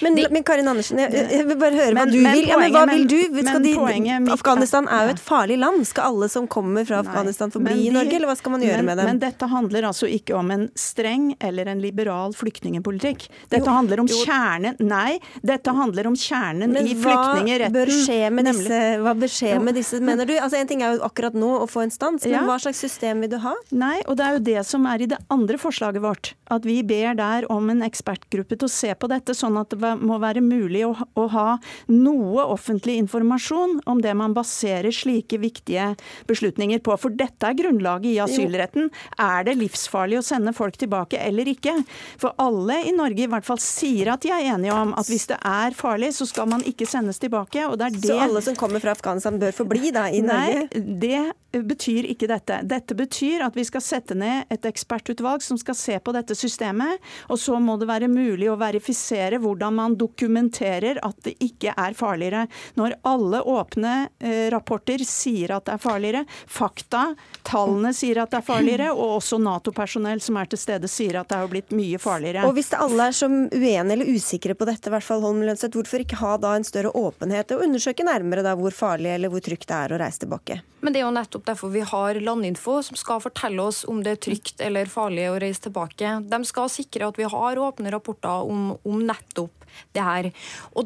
[0.00, 2.24] Men, de, men, Karin Andersen, jeg, jeg, vil bare høre men, hva du vil.
[2.24, 3.18] Poenget, ja, men hva vil du?
[3.36, 5.82] De, Afghanistan er jo et farlig land.
[5.88, 8.80] Skal alle som kommer fra Afghanistan få bli i Norge, eller hva skal man gjøre
[8.80, 9.10] men, med dem?
[9.10, 13.26] Men dette handler altså ikke om en streng eller en liberal flyktningepolitikk.
[13.52, 14.22] Dette jo, handler om jo.
[14.24, 17.76] kjernen Nei, dette handler om kjernen i flyktningretten.
[17.76, 20.36] Bør skje med disse, hva bør skje med disse, mener du?
[20.40, 22.46] Altså En ting er jo akkurat nå å få en stans, men ja.
[22.48, 23.52] hva slags system vil du ha?
[23.76, 26.32] Nei, og det er jo det som er i det andre forslaget vårt.
[26.48, 29.74] At vi ber der om en ekspertgruppe til å se på dette, sånn at at
[29.74, 31.46] det må være mulig å, å, ha
[31.90, 35.92] noe offentlig informasjon om det man baserer slike viktige
[36.30, 36.96] beslutninger på.
[37.00, 38.90] For dette er grunnlaget i asylretten.
[39.22, 41.74] Er det livsfarlig å sende folk tilbake eller ikke?
[42.20, 45.28] For alle i Norge i hvert fall sier at de er enige om at hvis
[45.30, 47.66] det er farlig, så skal man ikke sendes tilbake.
[47.66, 50.66] Og det er det Så alle som kommer fra Afghanistan bør forbli da i Norge?
[50.70, 52.60] Nei, det betyr ikke dette.
[52.68, 57.02] Dette betyr at vi skal sette ned et ekspertutvalg som skal se på dette systemet,
[57.28, 61.96] og så må det være mulig å verifisere hvordan man dokumenterer at det ikke er
[61.96, 62.46] farligere.
[62.78, 67.08] Når alle åpne eh, rapporter sier at det er farligere, fakta,
[67.46, 71.30] tallene sier at det er farligere, og også Nato-personell som er til stede sier at
[71.30, 72.46] det har blitt mye farligere.
[72.48, 75.42] Og Hvis det alle er som uenige eller usikre på dette, i hvert fall Holm
[75.46, 79.32] Lønseth, hvorfor ikke ha da en større åpenhet og undersøke nærmere da hvor farlig eller
[79.32, 80.60] hvor trygt det er å reise tilbake?
[80.84, 84.12] Men det er jo nettopp derfor vi har Landinfo, som skal fortelle oss om det
[84.12, 86.18] er trygt eller farlig å reise tilbake.
[86.28, 90.30] De skal sikre at vi har åpne rapporter om, om nettopp det her.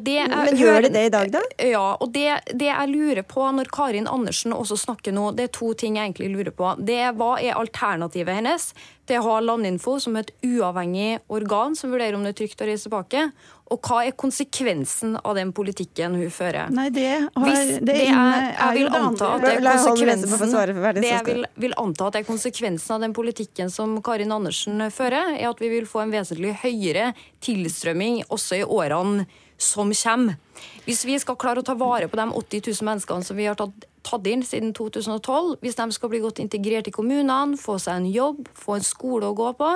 [0.03, 1.41] Det er, Men gjør det det i dag, da?
[1.63, 1.83] Ja.
[1.99, 5.73] og det, det, jeg lurer på når Karin Andersen også snakker nå, det er to
[5.77, 6.73] ting jeg egentlig lurer på.
[6.79, 8.71] Det er Hva er alternativet hennes
[9.11, 12.87] til har Landinfo som et uavhengig organ som vurderer om det er trygt å reise
[12.87, 13.25] tilbake?
[13.71, 16.71] Og hva er konsekvensen av den politikken hun fører?
[16.75, 20.55] Nei, det, har, Hvis det, det er, jeg vil anta at det er konsekvensen
[20.99, 24.83] det jeg vil, vil anta at det er konsekvensen av den politikken som Karin Andersen
[24.91, 27.11] fører, er at vi vil få en vesentlig høyere
[27.43, 29.27] tilstrømming også i årene
[29.61, 30.39] som kommer.
[30.85, 33.59] Hvis vi skal klare å ta vare på de 80 000 menneskene som vi har
[33.59, 38.01] tatt tatt inn siden 2012, hvis de skal bli godt integrert i kommunene, få seg
[38.01, 39.69] en jobb, få en skole å gå på,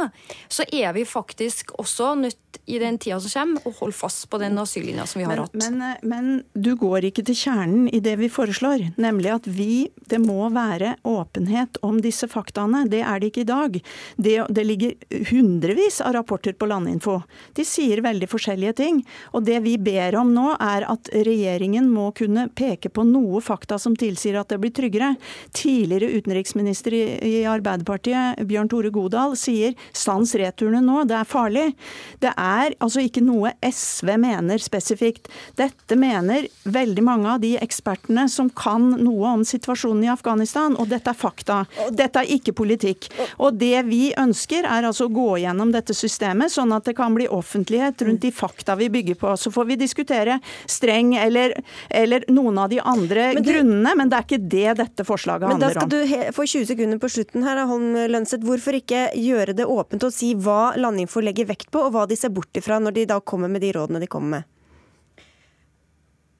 [0.51, 4.39] så er vi faktisk også nødt i den tida som kommer, å holde fast på
[4.39, 5.55] den asyllinja som vi har men, hatt.
[5.59, 9.89] Men, eh, men, du går ikke til kjernen i det vi foreslår, nemlig at vi,
[10.09, 12.85] det må være åpenhet om disse faktaene.
[12.89, 13.77] Det er det ikke i dag.
[14.15, 14.95] Det, det ligger
[15.33, 17.19] hundrevis av rapporter på Landinfo.
[17.59, 19.03] De sier veldig forskjellige ting.
[19.35, 23.77] Og det vi ber om nå, er at regjeringen må kunne peke på noe fakta
[23.81, 25.15] som tilsier tilsier at det blir tryggere.
[25.55, 31.65] Tidligere utenriksminister i, i Arbeiderpartiet, Bjørn Tore Godal, sier stans returene nå, det er farlig.
[32.23, 35.29] Det er altså ikke noe SV mener spesifikt.
[35.59, 40.89] Dette mener veldig mange av de ekspertene som kan noe om situasjonen i Afghanistan, og
[40.91, 41.63] dette er fakta.
[41.91, 43.09] Dette er ikke politikk.
[43.37, 47.15] Og det vi ønsker er altså å gå gjennom dette systemet, sånn at det kan
[47.15, 49.35] bli offentlighet rundt de fakta vi bygger på.
[49.39, 51.55] Så får vi diskutere streng eller,
[51.89, 53.95] eller noen av de andre men du, grunnene.
[53.97, 55.61] Men men det er ikke det dette forslaget handler om.
[55.61, 58.45] Men da skal du få 20 sekunder på slutten her, Holm Lønseth.
[58.45, 62.17] Hvorfor ikke gjøre det åpent og si hva Landinfo legger vekt på, og hva de
[62.19, 64.51] ser bort ifra når de da kommer med de rådene de kommer med?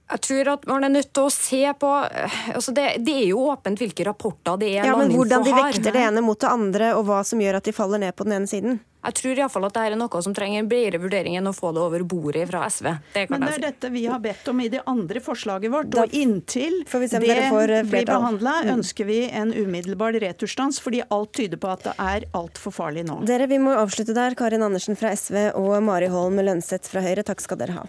[0.05, 3.47] Jeg tror at man er nødt til å se på altså det, det, er jo
[3.49, 6.91] åpent hvilke rapporter det er ja, men Hvordan de vekter det ene mot det andre,
[6.99, 8.77] og hva som gjør at de faller ned på den ene siden?
[9.05, 11.49] Jeg tror i alle fall at dette er noe som trenger en bredere vurdering enn
[11.49, 12.89] å få det over bordet fra SV.
[13.13, 13.65] Det Men det er si.
[13.67, 15.91] dette vi har bedt om i det andre forslaget vårt.
[15.93, 18.71] Da, og inntil det eh, blir behandla, mm.
[18.77, 23.21] ønsker vi en umiddelbar returstans, fordi alt tyder på at det er altfor farlig nå.
[23.27, 24.35] Dere, Vi må avslutte der.
[24.35, 27.85] Karin Andersen fra SV og Mari Holm Lønseth fra Høyre, takk skal dere ha.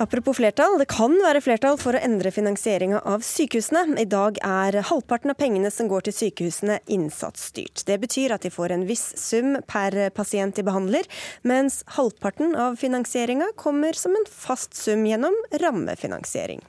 [0.00, 3.98] Apropos flertall, det kan være flertall for å endre finansieringa av sykehusene.
[4.00, 7.82] I dag er halvparten av pengene som går til sykehusene innsatsstyrt.
[7.84, 11.04] Det betyr at de får en viss sum per pasient de behandler,
[11.44, 16.64] mens halvparten av finansieringa kommer som en fast sum gjennom rammefinansiering.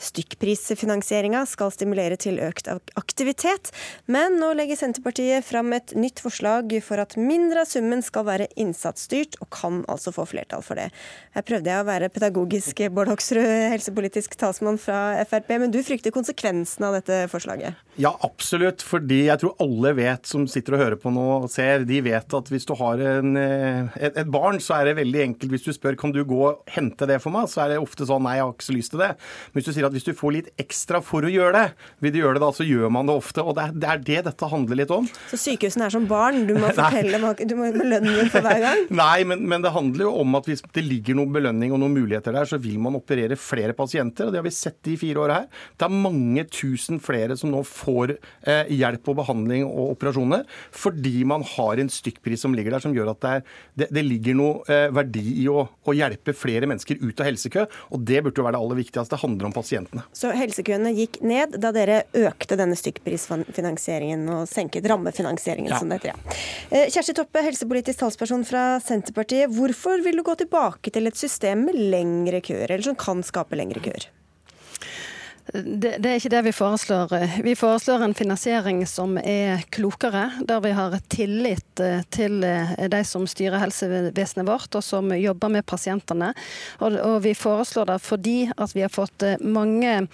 [0.00, 3.70] Stykkprisfinansieringa skal stimulere til økt aktivitet,
[4.10, 8.50] men nå legger Senterpartiet fram et nytt forslag for at mindre av summen skal være
[8.60, 10.90] innsatsstyrt, og kan altså få flertall for det.
[11.36, 16.14] Her prøvde jeg å være pedagogisk, Bård Hoksrud, helsepolitisk talsmann fra Frp, men du frykter
[16.14, 17.83] konsekvensen av dette forslaget?
[18.00, 18.82] Ja, absolutt.
[18.84, 22.36] Fordi jeg tror alle vet, som sitter og hører på nå og ser, de vet
[22.38, 25.52] at hvis du har en, eh, et, et, barn, så er det veldig enkelt.
[25.54, 28.06] Hvis du spør kan du gå og hente det for meg, så er det ofte
[28.08, 29.10] sånn nei, jeg har ikke så lyst til det.
[29.52, 32.14] Men hvis du sier at hvis du får litt ekstra for å gjøre det, vil
[32.14, 33.44] du gjøre det da, så gjør man det ofte.
[33.44, 35.08] Og det er det, er det dette handler litt om.
[35.30, 36.42] Så sykehusene er som barn?
[36.48, 38.84] Du må fortelle, du må belønne for hver gang?
[39.04, 41.94] nei, men, men, det handler jo om at hvis det ligger noe belønning og noen
[41.94, 44.26] muligheter der, så vil man operere flere pasienter.
[44.26, 45.48] Og det har vi sett de fire åra her.
[45.78, 50.44] Det er mange tusen flere som nå får får eh, hjelp og behandling og operasjoner,
[50.74, 53.44] fordi man har en stykkpris som ligger der som gjør at det, er,
[53.82, 57.66] det, det ligger noe eh, verdi i å, å, hjelpe flere mennesker ut av helsekø.
[57.94, 59.14] Og det burde jo være det aller viktigste.
[59.14, 60.06] Det handler om pasientene.
[60.16, 65.80] Så helsekøene gikk ned da dere økte denne stykkprisfinansieringen og senket rammefinansieringen, ja.
[65.80, 66.14] som det heter.
[66.14, 66.40] Ja.
[66.70, 69.52] Eh, Kjersti Toppe, helsepolitisk talsperson fra Senterpartiet.
[69.54, 73.58] Hvorfor vil du gå tilbake til et system med lengre køer, eller som kan skape
[73.58, 74.10] lengre køer?
[75.52, 77.10] Det, det, er ikke det vi foreslår.
[77.44, 83.02] Vi foreslår en finansiering som er klokere, der vi har tillit eh, til eh, de
[83.04, 86.30] som styrer helsevesenet vårt, og som jobber med pasientene.
[86.80, 88.36] Og, og vi foreslår det fordi
[88.72, 90.06] vi har fått eh, mange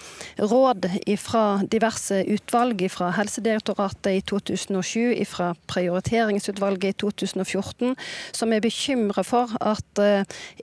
[0.43, 0.91] råd
[1.23, 7.95] fra diverse utvalg, fra Helsedirektoratet i 2007, fra Prioriteringsutvalget i 2014,
[8.35, 10.03] som er bekymra for at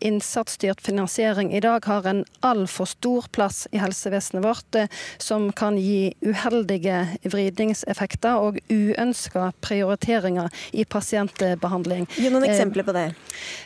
[0.04, 5.78] innsatsstyrt finansiering i dag har en altfor stor plass i helsevesenet vårt vårt som kan
[5.78, 12.08] gi uheldige vridningseffekter og uønska prioriteringer i pasientbehandling.
[12.16, 13.14] Gi noen eksempler på det.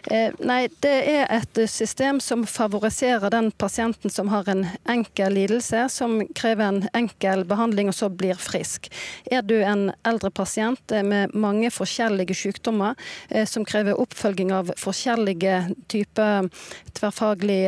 [0.09, 5.33] Eh, eh, nei, Det er et system som favoriserer den pasienten som har en enkel
[5.33, 8.89] lidelse, som krever en enkel behandling og så blir frisk.
[9.31, 12.95] Er du en eldre pasient med mange forskjellige sykdommer
[13.45, 16.49] som krever oppfølging av forskjellige typer
[16.93, 17.61] tverrfaglig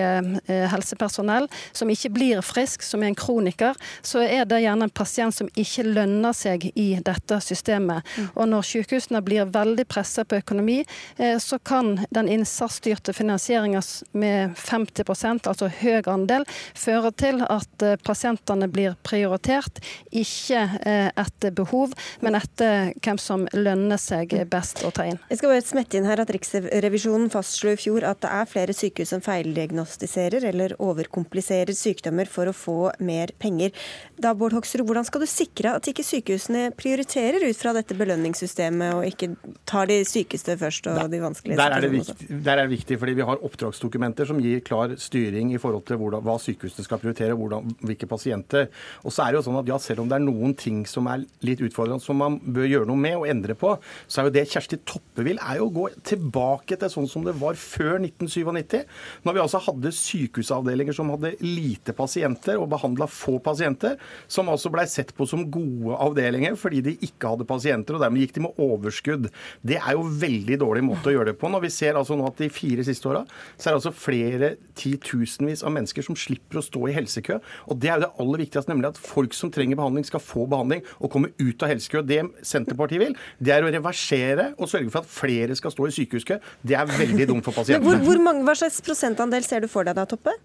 [0.48, 5.36] helsepersonell, som ikke blir frisk, som er en kroniker, så er det gjerne en pasient
[5.36, 8.06] som ikke lønner seg i dette systemet.
[8.18, 8.30] Mm.
[8.34, 10.82] Og når sykehusene blir veldig pressa på økonomi,
[11.18, 16.46] eh, så kan den innsatsstyrte finansieringa med 50% altså høy andel,
[16.76, 19.80] føre til at eh, pasientene blir prioritert,
[20.12, 24.50] ikke eh, etter behov, men etter hvem som lønner seg mm.
[24.52, 25.20] best å ta inn.
[25.30, 28.76] Jeg skal bare smette inn her at Riksrevisjonen fastslo i fjor at det er flere
[28.76, 33.74] sykehus som feildiagnostiserer eller overkompliserer sykdommer for å få mer penger.
[34.18, 38.98] Da, Bård Hoksrud, hvordan skal du sikre at ikke sykehusene prioriterer ut fra dette belønningssystemet,
[38.98, 39.34] og ikke
[39.70, 43.16] tar de sykeste først og de vanskelige der er, viktig, der er det viktig, fordi
[43.18, 47.38] vi har oppdragsdokumenter som gir klar styring i forhold til hvordan, hva sykehusene skal prioritere,
[47.38, 48.70] hvordan, hvilke pasienter.
[49.04, 51.10] Og så er det jo sånn at ja, Selv om det er noen ting som
[51.12, 53.74] er litt utfordrende, som man bør gjøre noe med og endre på,
[54.08, 57.26] så er jo det Kjersti Toppe vil, er jo å gå tilbake til sånn som
[57.28, 58.86] det var før 1997.
[59.28, 64.50] Når vi altså hadde sykehusavdelinger som hadde lite pasienter og behandla behandla få pasienter, som
[64.50, 68.36] altså blei sett på som gode avdelinger fordi de ikke hadde pasienter, og dermed gikk
[68.36, 69.30] de med overskudd.
[69.62, 71.50] Det er jo veldig dårlig måte å gjøre det på.
[71.50, 73.24] Når vi ser altså nå at de fire siste åra
[73.58, 77.40] så er det altså flere titusenvis av mennesker som slipper å stå i helsekø.
[77.70, 80.48] Og det er jo det aller viktigste, nemlig at folk som trenger behandling, skal få
[80.50, 82.04] behandling og komme ut av helsekø.
[82.06, 85.96] Det Senterpartiet vil, det er å reversere og sørge for at flere skal stå i
[86.00, 86.40] sykehuskø.
[86.64, 87.86] Det er veldig dumt for pasientene.
[87.88, 90.36] Hvor, hvor mange, hva slags prosentandel ser du for deg da, Toppe?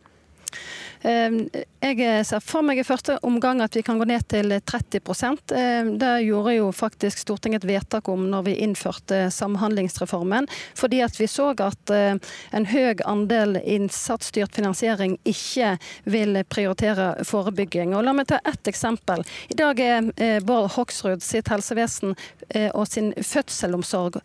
[1.07, 1.47] Ehm,
[1.79, 5.93] jeg ser for meg i første omgang at vi kan gå ned til 30% ehm,
[6.01, 11.27] Det gjorde jo faktisk Stortinget et vedtak om når vi innførte Samhandlingsreformen, fordi at vi
[11.31, 12.17] så at eh,
[12.55, 17.95] en høy andel innsatsstyrt finansiering ikke vil prioritere forebygging.
[17.97, 19.25] Og La meg ta ett eksempel.
[19.51, 22.15] I dag er eh, Bård Hoksrud sitt helsevesen
[22.51, 24.21] eh, og sin fødselsomsorg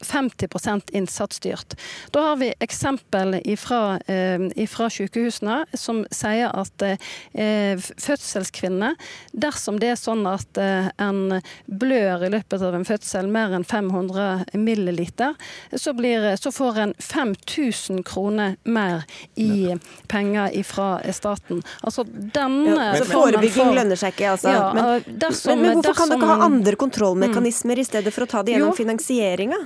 [0.00, 1.74] 50% innsatsstyrt.
[2.10, 8.96] Da har vi eksempel fra eh, sykehusene som sier at eh, fødselskvinner,
[9.32, 13.64] dersom det er sånn at eh, en blør i løpet av en fødsel mer enn
[13.64, 15.36] 500 milliliter,
[15.72, 19.76] så, blir, så får en 5000 kroner mer i
[20.10, 21.62] penger fra staten.
[21.86, 24.52] Altså denne ja, men, forebygging lønner seg ikke, altså?
[24.54, 27.82] Ja, men, dersom, men, men, hvorfor dersom, kan dere ha andre kontrollmekanismer mm.
[27.82, 29.60] i stedet for å ta det gjennom finansieringa?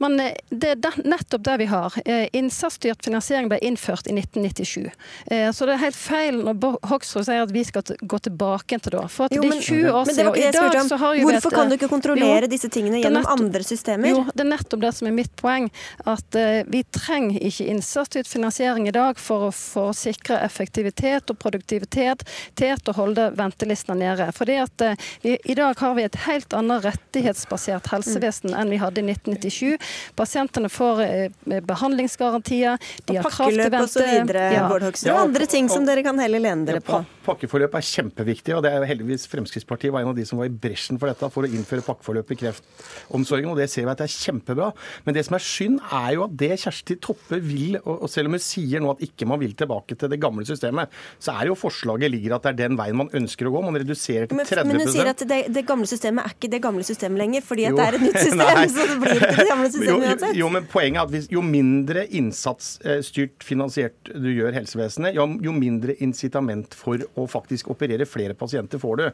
[0.00, 1.94] Men eh, det er nettopp det vi har.
[2.04, 4.88] Eh, innsatsstyrt finansiering ble innført i 1997.
[5.26, 8.96] Eh, så det er helt feil når Hoksrud sier at vi skal gå tilbake til
[8.96, 9.04] da.
[9.12, 10.30] For at jo, men, det er 20 år siden.
[10.30, 13.26] Og i dag så har jo Hvorfor kan du ikke kontrollere jo, disse tingene gjennom
[13.26, 14.12] nettopp, andre systemer?
[14.14, 15.68] Jo, det er nettopp det som er mitt poeng.
[16.08, 16.38] At
[16.70, 22.24] vi trenger ikke innsatsstyrt finansiering i dag for for å sikre effektivitet og produktivitet
[22.58, 24.30] til å holde ventelistene nede.
[24.36, 24.84] Fordi at
[25.22, 29.89] vi, I dag har vi et helt annet rettighetsbasert helsevesen enn vi hadde i 1997.
[30.18, 33.70] Pasientene får eh, behandlingsgarantier, de har krav til vente.
[33.76, 34.54] Pakkeløp osv.
[34.56, 34.66] Ja.
[34.70, 35.10] Bård Hoksrud.
[35.10, 37.02] Ja, andre ting som dere kan heller lene dere på.
[37.26, 40.54] Pakkeforløp er kjempeviktig, og det er heldigvis Fremskrittspartiet var en av de som var i
[40.54, 44.08] bresjen for dette, for å innføre pakkeforløp i kreftomsorgen, og det ser vi at det
[44.08, 44.70] er kjempebra.
[45.06, 48.36] Men det som er synd, er jo at det Kjersti Toppe vil, og selv om
[48.36, 51.58] hun sier nå at ikke man vil tilbake til det gamle systemet, så er jo
[51.58, 53.62] forslaget ligger at det er den veien man ønsker å gå.
[53.68, 56.62] Man reduserer til 30 Men hun sier at det, det, gamle systemet er ikke det
[56.64, 58.62] gamle systemet lenger, fordi at det er et nytt system.
[58.74, 60.34] så det blir ikke det gamle systemet uansett.
[60.34, 65.26] Jo, jo, men poenget er at hvis, jo mindre innsatsstyrt finansiert du gjør helsevesenet, jo,
[65.42, 69.06] jo mindre incitament for å faktisk operere flere pasienter får du.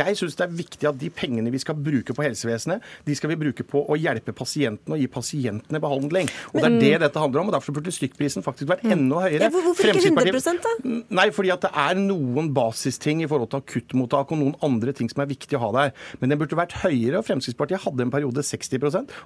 [0.00, 3.32] Jeg syns det er viktig at de pengene vi skal bruke på helsevesenet, de skal
[3.32, 6.30] vi bruke på å hjelpe pasientene og gi pasientene behandling.
[6.52, 7.50] Og Det er det dette handler om.
[7.50, 9.48] og Derfor burde stykkprisen faktisk vært enda høyere.
[9.48, 10.74] Ja, hvorfor ikke 100 da?
[11.14, 15.10] Nei, fordi at det er noen basisting i forhold til akuttmottak og noen andre ting
[15.12, 15.94] som er viktig å ha der.
[16.20, 17.20] Men den burde vært høyere.
[17.20, 18.74] og Fremskrittspartiet hadde en periode 60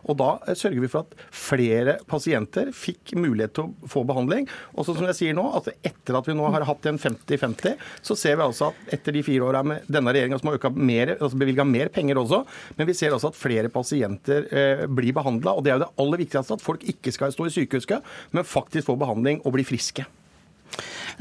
[0.09, 4.49] og da eh, sørger vi for at flere pasienter fikk mulighet til å få behandling.
[4.75, 8.19] Og som jeg sier nå, at etter at vi nå har hatt en 50-50, så
[8.19, 11.41] ser vi altså at etter de fire åra med denne regjeringa som har mer, altså
[11.41, 12.43] bevilga mer penger også,
[12.79, 15.57] men vi ser også at flere pasienter eh, blir behandla.
[15.57, 18.01] Og det er jo det aller viktigste, at folk ikke skal stå i sykehuskø,
[18.37, 20.07] men faktisk få behandling og bli friske.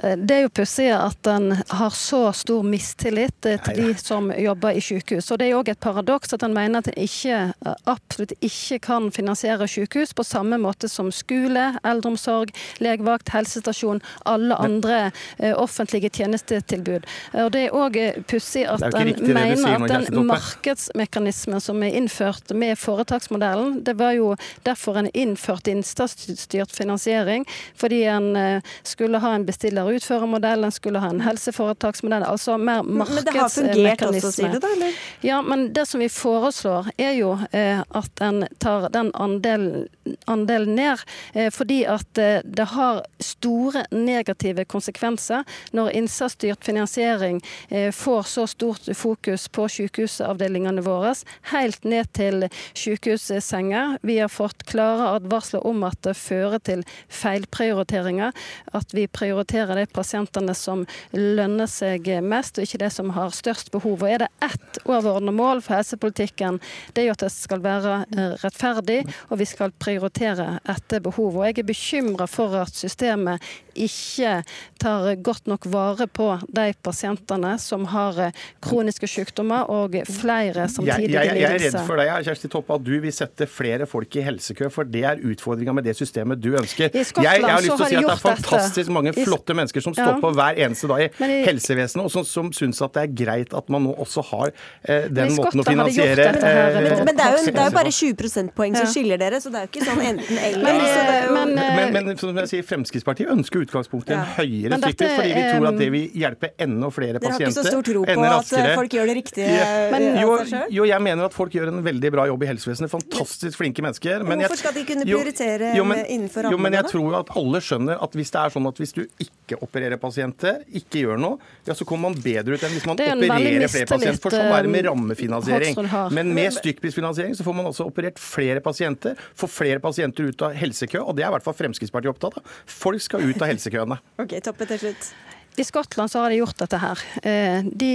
[0.03, 4.29] Eh, det er jo pussig at en har så stor mistillit eh, til de som
[4.31, 5.31] jobber i sykehus.
[5.31, 8.33] Og det er jo òg et paradoks at en mener at en ikke, eh, absolutt
[8.45, 15.11] ikke kan finansiere sykehus på samme måte som skole, eldreomsorg, legevakt, helsestasjon, alle andre
[15.57, 17.05] offentlige tjenestetilbud.
[17.43, 17.97] Og det er òg
[18.29, 24.33] pussig at en mener at den markedsmekanismen som er innført med foretaksmodellen, det var jo
[24.65, 27.45] derfor en innførte innsatsstyrt finansiering,
[27.77, 32.25] fordi en skulle ha en bestiller eller utførermodell, en skulle ha en helseforetaksmodell.
[32.27, 33.15] Altså mer markedsmekanisme.
[33.15, 34.71] Men det har fungert også, sier du da?
[34.75, 35.01] eller?
[35.25, 39.87] Ja, men det som vi foreslår, er jo eh, at en tar den andelen,
[40.27, 41.03] andel ned.
[41.33, 45.43] Eh, fordi at eh, det har store negative konsekvenser
[45.75, 51.13] når innsatsstyrt finansiering eh, får så stort fokus på sykehusavdelingene våre,
[51.51, 52.47] helt ned til
[52.77, 53.97] sykehussenger.
[54.01, 58.33] Vi har fått klare advarsler om at det fører til feilprioriteringer.
[58.77, 63.71] At vi prioriterer de pasientene som lønner seg mest, og ikke de som har størst
[63.71, 64.03] behov.
[64.03, 66.59] Og Er det ett overordnet mål for helsepolitikken,
[66.93, 71.37] det er jo at det skal være eh, rettferdig, og vi skal prioritere etter behov.
[71.37, 73.43] Og Jeg er bekymra for at systemet
[73.77, 74.41] ikke
[74.81, 81.07] tar godt nok vare på de pasientene som har eh, kroniske sykdommer og flere samtidige
[81.07, 81.17] lidelser.
[81.17, 84.17] Jeg, jeg, jeg, er redd for deg, Kjersti Toppe, at du vil sette flere folk
[84.17, 86.91] i helsekø, for det er utfordringa med det systemet du ønsker.
[86.93, 89.56] I Skottland jeg, jeg har lyst til å si at det er fantastisk mange flotte
[89.57, 90.19] mennesker som står ja.
[90.23, 93.55] på hver eneste dag i, i helsevesenet, og som, som syns at det er greit
[93.57, 97.35] at man nå også har eh, den måten å finansiere eh, men, men, det er
[97.35, 99.87] jo, det er jo bare 20 prosentpoeng som skiller dere, så det er jo ikke
[99.87, 100.65] sånn enten-eller.
[100.67, 105.45] Men, men, men, men, som jeg sier, Fremskrittspartiet ønsker utgangspunktet en høyere stykkpris, fordi vi
[105.51, 107.27] tror at det vil hjelpe enda flere pasienter.
[107.27, 109.67] Dere har ikke så stor tro på at folk gjør det riktige ja.
[109.93, 110.37] men, jo,
[110.73, 112.91] jo, jeg mener at folk gjør en veldig bra jobb i helsevesenet.
[112.91, 114.25] Fantastisk flinke mennesker.
[114.27, 116.57] Men Hvorfor skal de kunne prioritere jo, men, innenfor rammene?
[116.57, 119.03] Jo, men jeg tror at alle skjønner at hvis det er sånn at hvis du
[119.23, 121.37] ikke opererer pasienter, ikke gjør noe,
[121.67, 124.21] ja, så kommer man bedre ut enn hvis man opererer flere pasienter.
[124.23, 125.79] For sånn er det med rammefinansiering.
[126.17, 130.57] Men med stykkprisfinansiering så får man også operert flere pasienter, får flere pasienter ut av
[130.57, 132.59] helsekø, og det er i hvert fall Fremskrittspartiet opptatt av.
[132.67, 134.01] Folk skal ut av helsekøene.
[134.19, 135.11] Ok, Toppe til slutt.
[135.59, 136.99] I Skottland så har de gjort dette her.
[137.25, 137.93] Eh, de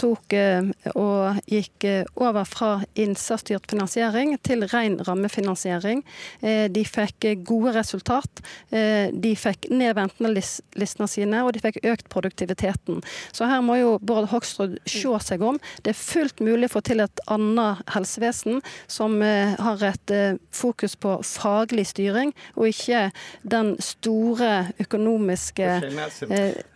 [0.00, 6.00] tok eh, og gikk eh, over fra innsatsstyrt finansiering til ren rammefinansiering.
[6.40, 8.40] De fikk gode resultat.
[8.70, 13.02] De fikk ned ventelistene sine, og de fikk økt produktiviteten.
[13.36, 15.58] Så her må jo Bård Hoksrud se seg om.
[15.84, 20.14] Det er fullt mulig å få til et annet helsevesen som har et
[20.54, 23.08] fokus på faglig styring, og ikke
[23.42, 25.70] den store økonomiske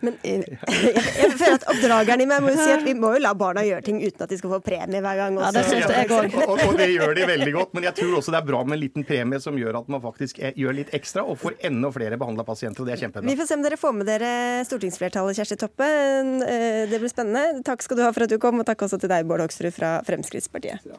[0.05, 3.31] Men jeg føler at Oppdrageren i meg må jo si at vi må jo la
[3.37, 5.31] barna gjøre ting uten at de skal få premie hver gang.
[5.39, 5.47] Også.
[5.47, 6.39] Ja, det synes jeg også.
[6.45, 7.71] og, og, det gjør de veldig godt.
[7.77, 10.01] Men jeg tror også det er bra med en liten premie som gjør at man
[10.03, 12.79] faktisk er, gjør litt ekstra og får enda flere behandla pasienter.
[12.83, 13.27] og Det er kjempebra.
[13.29, 14.31] Vi får se om dere får med dere
[14.67, 15.87] stortingsflertallet, Kjersti Toppe.
[15.87, 17.43] Eh, det blir spennende.
[17.67, 19.73] Takk skal du ha for at du kom, og takk også til deg, Bård Hoksrud
[19.75, 20.79] fra Fremskrittspartiet.
[20.89, 20.97] Ja.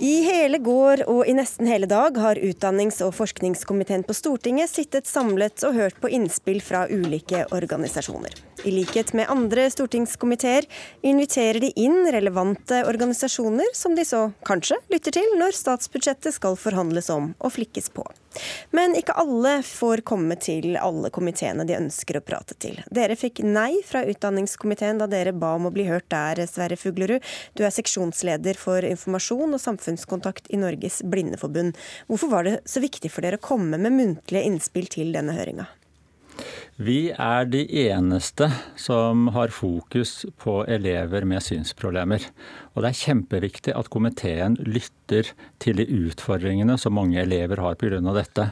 [0.00, 5.04] I hele går og i nesten hele dag har utdannings- og forskningskomiteen på Stortinget sittet
[5.04, 8.32] samlet og hørt på innspill fra ulike organisasjoner.
[8.64, 10.64] I likhet med andre stortingskomiteer
[11.04, 17.12] inviterer de inn relevante organisasjoner som de så kanskje lytter til når statsbudsjettet skal forhandles
[17.12, 18.08] om og flikkes på.
[18.76, 22.78] Men ikke alle får komme til alle komiteene de ønsker å prate til.
[22.94, 27.24] Dere fikk nei fra utdanningskomiteen da dere ba om å bli hørt der, Sverre Fuglerud.
[27.58, 31.78] Du er seksjonsleder for informasjon og samfunnskontakt i Norges Blindeforbund.
[32.06, 35.68] Hvorfor var det så viktig for dere å komme med muntlige innspill til denne høringa?
[36.80, 38.46] Vi er de eneste
[38.80, 42.24] som har fokus på elever med synsproblemer.
[42.74, 47.98] Og det er kjempeviktig at komiteen lytter til de utfordringene som mange elever har pga.
[48.14, 48.44] dette.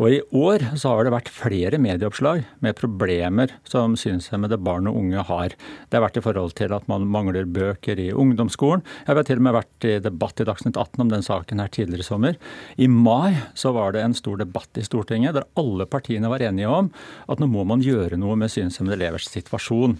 [0.00, 4.96] Og i år så har det vært flere medieoppslag med problemer som synshemmede barn og
[4.96, 5.52] unge har.
[5.88, 8.82] Det har vært i forhold til at man mangler bøker i ungdomsskolen.
[9.06, 11.68] Jeg har til og med vært i debatt i Dagsnytt 18 om den saken her
[11.68, 12.40] tidligere i sommer.
[12.78, 16.72] I mai så var det en stor debatt i Stortinget der alle partiene var enige
[16.72, 16.88] om
[17.28, 19.98] at nå må man gjøre noe med synshemmede elevers situasjon.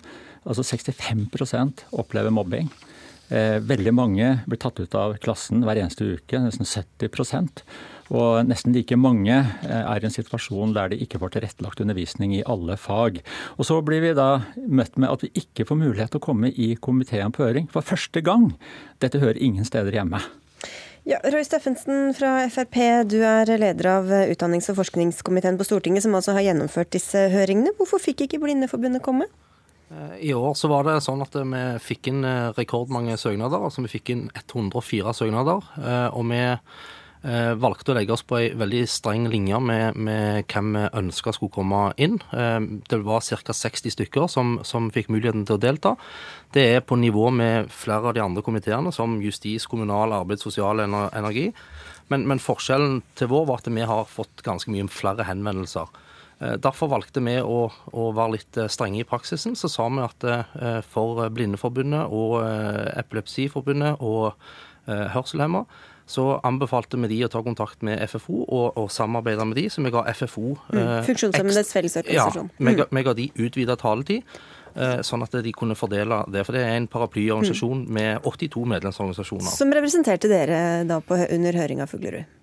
[0.48, 2.70] Altså 65% opplever mobbing.
[3.28, 7.10] Eh, veldig mange blir tatt ut av klassen hver eneste uke, nesten 70
[8.08, 12.32] og nesten like mange eh, er i en situasjon der de ikke får tilrettelagt undervisning
[12.38, 13.20] i alle fag.
[13.58, 14.30] Og så blir vi da
[14.64, 17.84] møtt med at vi ikke får mulighet til å komme i komiteen på høring for
[17.84, 18.54] første gang.
[19.04, 20.22] Dette hører ingen steder hjemme.
[21.08, 26.16] Ja, Roy Steffensen fra Frp, du er leder av utdannings- og forskningskomiteen på Stortinget, som
[26.16, 27.72] altså har gjennomført disse høringene.
[27.76, 29.28] Hvorfor fikk ikke Blindeforbundet komme?
[29.90, 33.64] Eh, I år så var det sånn at vi fikk inn eh, rekordmange søknader.
[33.64, 35.68] altså Vi fikk inn 104 søknader.
[35.80, 36.44] Eh, og vi
[37.58, 41.50] valgte å legge oss på ei veldig streng linje med, med hvem vi ønska skulle
[41.50, 42.14] komme inn.
[42.30, 43.56] Det var ca.
[43.58, 45.96] 60 stykker som, som, fikk muligheten til å delta.
[46.54, 50.84] Det er på nivå med flere av de andre komiteene, som justis, kommunal, arbeids, sosial
[50.86, 51.48] energi.
[52.06, 55.90] Men, men forskjellen til vår var at vi har fått ganske mye flere henvendelser.
[56.40, 59.56] Eh, derfor valgte vi å, å, være litt eh, strenge i praksisen.
[59.58, 62.40] Så sa vi at eh, for Blindeforbundet og
[62.98, 64.34] Epilepsiforbundet og
[64.88, 65.66] hørselshemma
[66.08, 69.82] så anbefalte vi de å ta kontakt med FFO og, og samarbeide med de, så
[69.84, 72.48] vi ga FFO mm, Funksjonshemmedes Fellesorganisasjon.
[72.48, 72.96] Ja, vi ga, mm.
[72.96, 74.38] vi ga de utvida taletid.
[75.04, 76.46] Sånn at de kunne fordele det.
[76.46, 77.92] For det er en paraplyorganisasjon mm.
[77.98, 79.52] med 82 medlemsorganisasjoner.
[79.52, 82.38] Som representerte dere da på, under høringa, Fuglerud?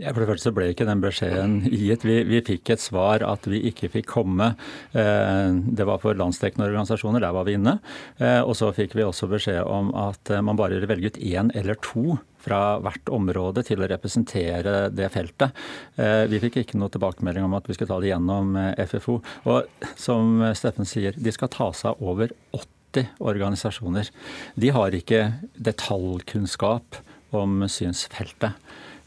[0.00, 2.04] For det første ble ikke den beskjeden gitt.
[2.06, 4.52] Vi, vi, fikk et svar at vi ikke fikk komme.
[4.96, 7.76] Eh, det var for landsdekkende organisasjoner, der var vi inne.
[8.18, 11.20] Eh, og så fikk vi også beskjed om at eh, man bare ville velge ut
[11.20, 15.52] én eller to fra hvert område til å representere det feltet.
[16.32, 18.54] Vi fikk ikke noe tilbakemelding om at vi skulle ta det gjennom
[18.88, 19.18] FFO.
[19.52, 24.08] Og som Steffen sier, de skal ta seg over 80 organisasjoner.
[24.56, 25.20] De har ikke
[25.68, 27.02] detaljkunnskap
[27.36, 28.56] om synsfeltet.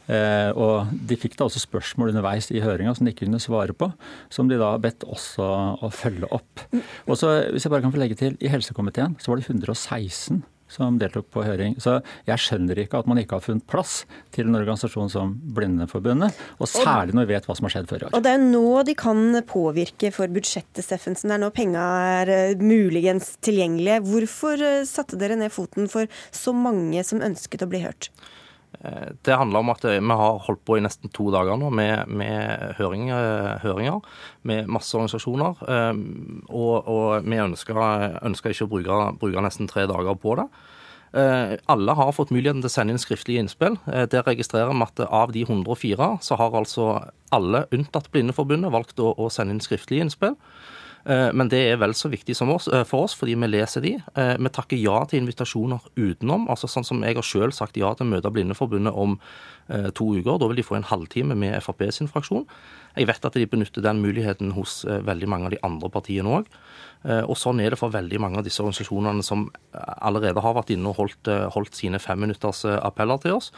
[0.08, 3.76] Eh, og De fikk da også spørsmål underveis i høringa som de ikke kunne svare
[3.76, 3.90] på,
[4.32, 6.66] som de da bedt oss å følge opp.
[7.08, 10.44] Og så, hvis jeg bare kan få legge til, I helsekomiteen så var det 116
[10.74, 11.76] som deltok på høring.
[11.82, 11.98] Så
[12.28, 14.02] jeg skjønner ikke at man ikke har funnet plass
[14.34, 18.04] til en organisasjon som Blindeforbundet, og særlig når vi vet hva som har skjedd før
[18.04, 18.14] i år.
[18.16, 21.30] Og Det er nå de kan påvirke for budsjettet, Steffensen.
[21.30, 21.84] Det er nå penga
[22.20, 24.00] er eh, muligens tilgjengelige.
[24.08, 28.10] Hvorfor eh, satte dere ned foten for så mange som ønsket å bli hørt?
[28.80, 32.08] Eh, det handler om at vi har holdt på i nesten to dager nå med,
[32.08, 34.00] med høringer, høringer,
[34.42, 35.64] med masse organisasjoner.
[35.68, 35.92] Eh,
[36.50, 37.82] og, og vi ønsker,
[38.24, 40.48] ønsker, ikke å bruke, bruke, nesten tre dager på det.
[41.14, 43.78] Eh, alle har fått muligheten til å sende inn skriftlige innspill.
[43.86, 46.88] Der registrerer vi at av de 104 så har altså
[47.34, 50.38] alle unntatt Blindeforbundet valgt å, å sende inn skriftlige innspill.
[51.04, 53.94] Eh, men det er vel så viktig oss, eh, for oss, fordi vi leser de.
[54.16, 56.48] Eh, vi takker ja til invitasjoner utenom.
[56.48, 59.18] altså Sånn som jeg har selv sagt ja til møte Blindeforbundet om
[59.66, 60.38] to uker.
[60.38, 62.44] Da vil de få en halvtime med Frp sin fraksjon.
[62.98, 66.44] Jeg vet at de benytter den muligheten hos veldig mange av de andre partiene òg.
[67.24, 70.90] Og sånn er det for veldig mange av disse organisasjonene som allerede har vært inne
[70.90, 71.24] og holdt,
[71.54, 73.52] holdt sine femminutters appeller til oss.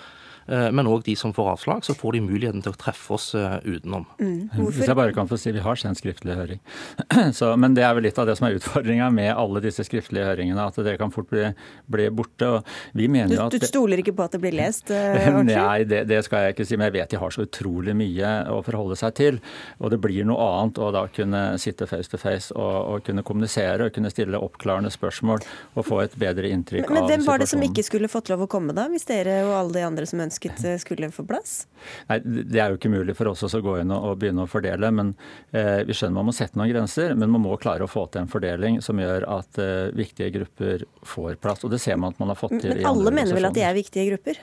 [0.46, 3.32] Eh, men òg de som får avslag, så får de muligheten til å treffe oss
[3.38, 4.06] eh, utenom.
[4.20, 4.50] Mm.
[4.54, 6.60] Hvis jeg bare kan få si, Vi har sendt skriftlig høring.
[7.38, 10.26] Så, men det er vel litt av det som er utfordringa med alle disse skriftlige
[10.28, 11.48] høringene, at det kan fort bli,
[11.90, 12.46] bli borte.
[12.58, 13.56] og vi mener du, at...
[13.56, 14.92] Du stoler ikke på at det blir lest
[15.46, 16.78] Nei, det, det, skal jeg ikke si.
[16.78, 19.40] Men jeg vet de har så utrolig mye å forholde seg til.
[19.80, 23.24] Og det blir noe annet å da kunne sitte face to face og, og kunne
[23.26, 25.42] kommunisere og kunne stille oppklarende spørsmål
[25.74, 27.10] og få et bedre inntrykk men, men, av situasjonen.
[27.10, 28.86] Men hvem var det som ikke skulle fått lov å komme, da?
[28.92, 31.66] Hvis dere og alle de andre som ønsker ønsket skulle få plass?
[32.08, 34.90] Nei, Det er jo ikke mulig for oss å gå inn og begynne å fordele.
[34.92, 35.14] men
[35.52, 38.24] eh, Vi skjønner man må sette noen grenser, men man må klare å få til
[38.24, 41.64] en fordeling som gjør at eh, viktige grupper får plass.
[41.64, 42.74] Og det ser man at man har fått til.
[42.74, 44.40] Men alle mener vel at de er viktige grupper?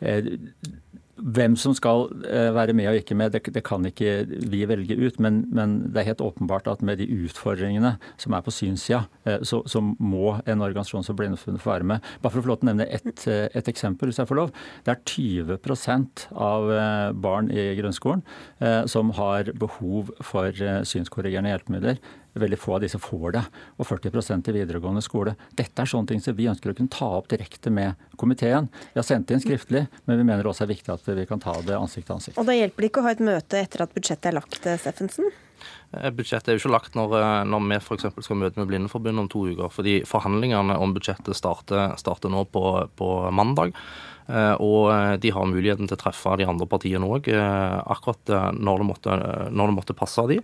[0.00, 0.32] Eh,
[1.20, 4.96] hvem som skal eh, være med og ikke med, det, det kan ikke vi velge
[4.98, 5.20] ut.
[5.22, 9.40] Men, men, det er helt åpenbart at med de utfordringene som er på synssida, eh,
[9.46, 12.08] så, så, må en organisasjon som Blindeforbundet få være med.
[12.22, 14.40] Bare for å få lov til å nevne et, eh, et, eksempel, hvis jeg får
[14.40, 14.54] lov.
[14.86, 16.70] Det er 20% av
[17.22, 18.22] barn i grunnskolen
[18.90, 20.56] som har behov for
[20.88, 22.00] synskorrigerende hjelpemidler.
[22.32, 23.42] Veldig få av disse får det,
[23.76, 25.34] og 40% i videregående skole.
[25.58, 28.68] Dette er sånne ting som vi ønsker å kunne ta opp direkte med komiteen.
[28.92, 31.56] Vi har sendt inn skriftlig, men vi mener også er viktig at vi kan ta
[31.66, 32.38] det ansikt til ansikt.
[32.38, 34.78] Og Da hjelper det ikke å ha et møte etter at budsjettet er lagt, eh,
[34.78, 35.32] Steffensen?
[35.92, 38.22] Eh, budsjettet er jo ikke lagt når, eh, når vi f.eks.
[38.22, 39.68] skal møte med Blindeforbundet om to uker.
[39.68, 43.74] fordi Forhandlingene om budsjettet starter, starter nå på, på, mandag.
[44.30, 49.16] Og de har muligheten til å treffe de andre partiene òg, akkurat når det, måtte,
[49.50, 50.38] når det måtte passe de.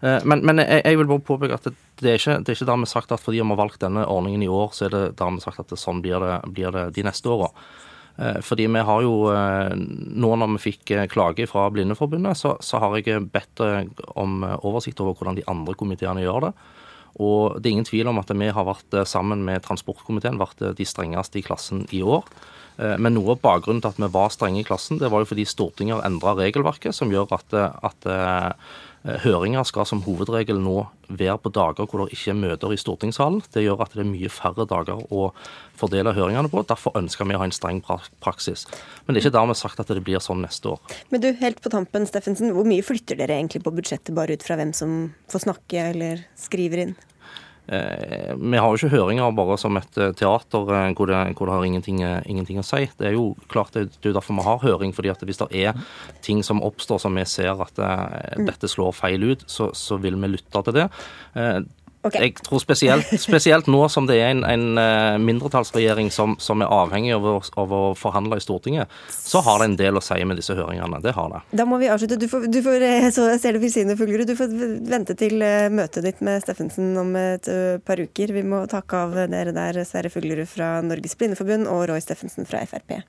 [0.00, 2.58] Eh, men, men jeg, jeg, vil bare påpeke at det, det, er ikke, det er
[2.58, 5.04] ikke dermed sagt at fordi vi har valgt denne ordningen i år, så er det
[5.20, 7.50] dermed sagt at det, sånn blir det, blir det de neste åra.
[8.16, 12.80] Eh, fordi vi har jo, eh, Nå når vi fikk klage fra Blindeforbundet, så, så
[12.82, 13.64] har jeg bedt
[14.16, 16.54] om oversikt over hvordan de andre komiteene gjør det.
[17.20, 20.86] Og det er ingen tvil om at vi har vært sammen med transportkomiteen vært de
[20.86, 22.22] strengeste i klassen i år.
[23.02, 25.44] Men noe av bakgrunnen til at vi var strenge i klassen, det var jo fordi
[25.44, 28.06] Stortinget har endra regelverket, som gjør at, at
[29.04, 33.40] høringer skal som hovedregel nå være på dager hvor det ikke er møter i stortingssalen.
[33.54, 35.30] Det gjør at det er mye færre dager å
[35.80, 36.62] fordele høringene på.
[36.68, 37.80] Derfor ønsker vi å ha en streng
[38.20, 38.66] praksis.
[39.06, 40.96] Men det er ikke dermed sagt at det blir sånn neste år.
[41.12, 44.44] Men du, helt på tampen, Steffensen, hvor mye flytter dere egentlig på budsjettet, bare ut
[44.44, 44.98] fra hvem som
[45.32, 46.98] får snakke eller skriver inn?
[47.66, 51.46] Eh, vi har jo ikke høringer bare som et eh, teater eh, hvor det, hvor
[51.46, 52.86] det har ingenting, ingenting, å si.
[52.98, 54.94] Det er jo klart det, det er derfor vi har høring.
[54.96, 55.78] fordi at Hvis det er
[56.24, 58.48] ting som oppstår som vi ser at mm.
[58.48, 60.88] dette slår feil ut, så, så vil vi lytte til det.
[62.00, 62.30] Okay.
[62.30, 66.72] Jeg tror spesielt, spesielt, nå som det er en, en eh, mindretallsregjering som, som, er
[66.72, 70.16] avhengig av å, av å, forhandle i Stortinget, så har det en del å si
[70.24, 71.02] med disse høringene.
[71.04, 71.42] Det har det.
[71.60, 72.16] Da må vi avslutte.
[72.16, 74.56] Du får, du får eh, så ser det Filsine Fuglerud, du får
[74.88, 77.52] vente til eh, møtet ditt med Steffensen om et
[77.84, 78.32] par uker.
[78.32, 82.64] Vi må takke av dere der, Sverre Fuglerud fra Norges Blindeforbund og Roy Steffensen fra
[82.70, 83.02] Frp.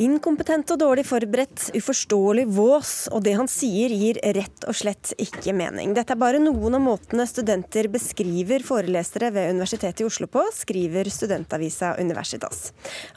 [0.00, 5.52] Inkompetent og dårlig forberedt, uforståelig vås, og det han sier gir rett og slett ikke
[5.52, 5.92] mening.
[5.92, 11.10] Dette er bare noen av måtene studenter beskriver forelesere ved Universitetet i Oslo på, skriver
[11.12, 12.70] studentavisa Universitas.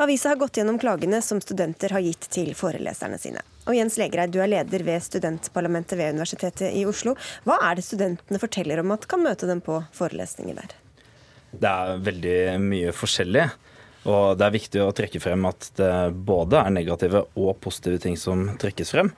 [0.03, 3.47] Avisa har gått gjennom klagene som studenter har gitt til foreleserne sine.
[3.63, 7.15] Og Jens Legereid, du er leder ved studentparlamentet ved Universitetet i Oslo.
[7.47, 10.75] Hva er det studentene forteller om at kan møte dem på forelesninger der?
[11.53, 13.53] Det er veldig mye forskjellig.
[14.09, 15.93] Og det er viktig å trekke frem at det
[16.27, 19.13] både er negative og positive ting som trekkes frem.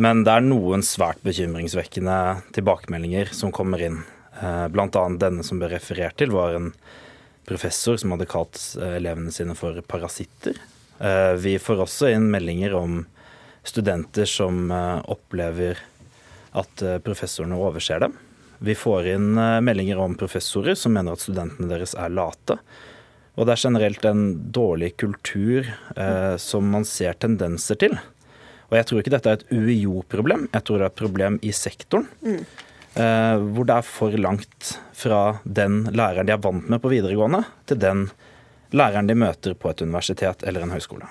[0.00, 2.18] Men det er noen svært bekymringsvekkende
[2.56, 4.00] tilbakemeldinger som kommer inn.
[4.74, 5.08] Blant Bl.a.
[5.20, 6.72] denne som ble referert til, var en
[7.46, 10.56] professor som hadde kalt eh, elevene sine for parasitter.
[10.98, 13.02] Eh, vi får også inn meldinger om
[13.64, 14.68] studenter som
[15.08, 15.78] opplever
[16.52, 18.12] at professorene overser dem.
[18.60, 19.30] Vi får inn
[19.64, 22.58] meldinger om professorer som mener at studentene deres er late.
[23.34, 27.96] Og det er generelt en dårlig kultur eh, som man ser tendenser til.
[28.70, 31.50] Og jeg tror ikke dette er et UiO-problem, jeg tror det er et problem i
[31.54, 32.06] sektoren.
[32.22, 32.44] Mm.
[32.94, 37.42] Eh, hvor det er for langt fra den læreren de er vant med på videregående,
[37.66, 38.06] til den
[38.74, 41.10] læreren de møter på et universitet eller en høyskole.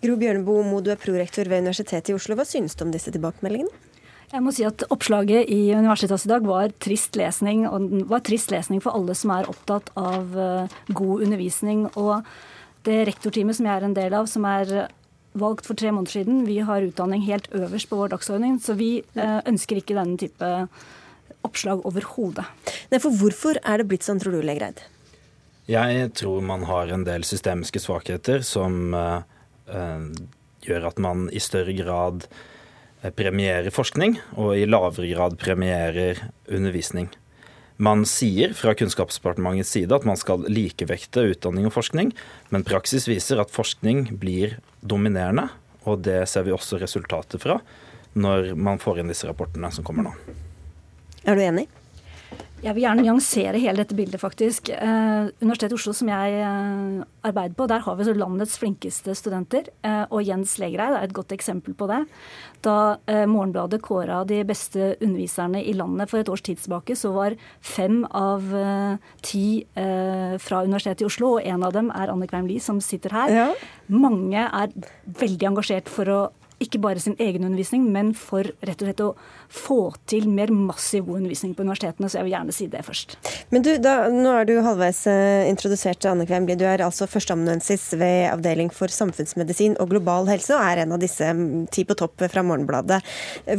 [0.00, 2.36] Gro Bjørneboe Mo, du er prorektor ved Universitetet i Oslo.
[2.38, 3.87] Hva synes du om disse tilbakemeldingene?
[4.28, 8.20] Jeg må si at Oppslaget i Universitetet i dag var trist lesning, og det var
[8.26, 11.86] trist lesning for alle som er opptatt av eh, god undervisning.
[11.96, 12.26] Og
[12.84, 14.90] det rektorteamet som jeg er en del av, som er
[15.38, 18.58] valgt for tre måneder siden, vi har utdanning helt øverst på vår dagsordning.
[18.60, 20.52] så vi eh, ønsker ikke denne type
[21.48, 22.44] oppslag overhodet.
[23.00, 24.84] For hvorfor er det blitt sånn, tror du, Legreid?
[25.68, 29.20] Jeg tror man har en del systemiske svakheter som uh,
[30.64, 32.57] gjør at man i større grad Eh,
[33.18, 36.20] premierer forskning, og i lavere grad premierer
[36.50, 37.10] undervisning.
[37.78, 42.10] Man sier fra Kunnskapsdepartementets side at man skal likevekte utdanning og forskning,
[42.50, 45.46] men praksis viser at forskning blir dominerende,
[45.86, 47.60] og det ser vi også resultatet fra
[48.18, 50.14] når man får inn disse rapportene som kommer nå.
[51.22, 51.68] Er du enig?
[52.58, 54.72] Jeg vil gjerne nyansere hele dette bildet, faktisk.
[54.74, 59.68] Eh, Universitetet i Oslo, som jeg eh, arbeider på, der har vi landets flinkeste studenter.
[59.86, 62.00] Eh, og Jens Legreid er et godt eksempel på det.
[62.66, 67.12] Da eh, Morgenbladet kåra de beste underviserne i landet for et års tid tilbake, så
[67.14, 69.46] var fem av eh, ti
[69.78, 73.14] eh, fra Universitetet i Oslo, og en av dem er Anne Kveim Lie, som sitter
[73.14, 73.36] her.
[73.38, 73.48] Ja.
[73.86, 74.74] Mange er
[75.22, 76.20] veldig engasjert for å
[76.62, 79.12] ikke bare sin egen undervisning, men for rett og slett å
[79.48, 79.78] få
[80.10, 82.10] til mer massiv god undervisning på universitetene.
[82.10, 83.16] Så jeg vil gjerne si det først.
[83.54, 86.56] Men du, da, nå er du halvveis uh, introdusert Anne Kvemli.
[86.58, 91.02] Du er altså førsteamanuensis ved Avdeling for samfunnsmedisin og global helse, og er en av
[91.02, 93.00] disse um, ti på topp fra Morgenbladet.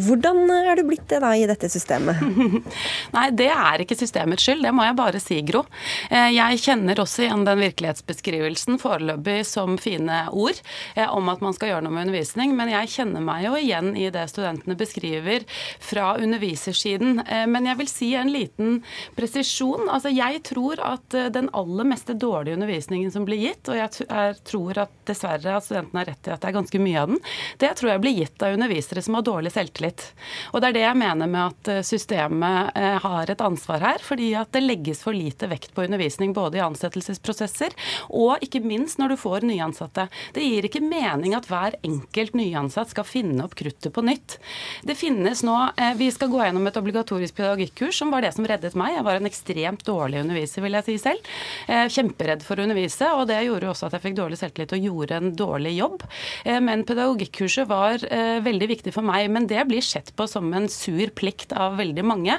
[0.06, 2.20] Hvordan er du blitt det da i dette systemet?
[3.16, 5.64] Nei, det er ikke systemets skyld, det må jeg bare si, Gro.
[6.12, 10.60] Eh, jeg kjenner også igjen den virkelighetsbeskrivelsen foreløpig som fine ord
[10.96, 13.94] eh, om at man skal gjøre noe med undervisning, men jeg kjenner meg jo igjen
[13.98, 15.46] i det studentene beskriver
[15.84, 17.22] fra undervisersiden.
[17.26, 18.80] Eh, men jeg vil si en liten
[19.18, 19.88] presisjon.
[19.90, 24.36] Altså, jeg tror at eh, den aller meste dårlige undervisningen som blir gitt, og jeg
[24.50, 27.24] tror at dessverre at studentene har rett i at det er ganske mye av den,
[27.62, 30.06] det tror jeg blir gitt av undervisere som har dårlig selvtillit.
[30.54, 34.32] Og det er det jeg mener med at eh, systemet har et ansvar her, fordi
[34.38, 37.76] at det legges for lite vekt på undervisning både i ansettelsesprosesser
[38.10, 40.08] og ikke minst når du får nyansatte.
[40.36, 44.40] Det gir ikke mening at hver enkelt nyansatt skal finne opp kruttet på nytt.
[44.88, 48.48] Det finnes nå Eh, vi skal gå gjennom et obligatorisk pedagogikkurs, som var det som
[48.48, 48.96] reddet meg.
[48.98, 51.30] Jeg var en ekstremt dårlig underviser, vil jeg si selv.
[51.68, 54.88] Eh, kjemperedd for å undervise, og det gjorde også at jeg fikk dårlig selvtillit og
[54.90, 56.06] gjorde en dårlig jobb.
[56.46, 59.28] Eh, men pedagogikkurset var veldig viktig for meg.
[59.32, 62.36] Men det blir sett på som en sur plikt av veldig mange.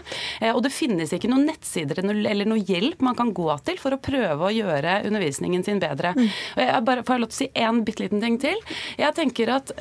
[0.51, 4.01] Og det finnes ikke noen nettsider eller noe hjelp man kan gå til for å
[4.03, 6.13] prøve å gjøre undervisningen sin bedre.
[6.17, 8.63] Og Jeg bare får jeg lov til å si én bitte liten ting til.
[9.01, 9.73] Jeg tenker at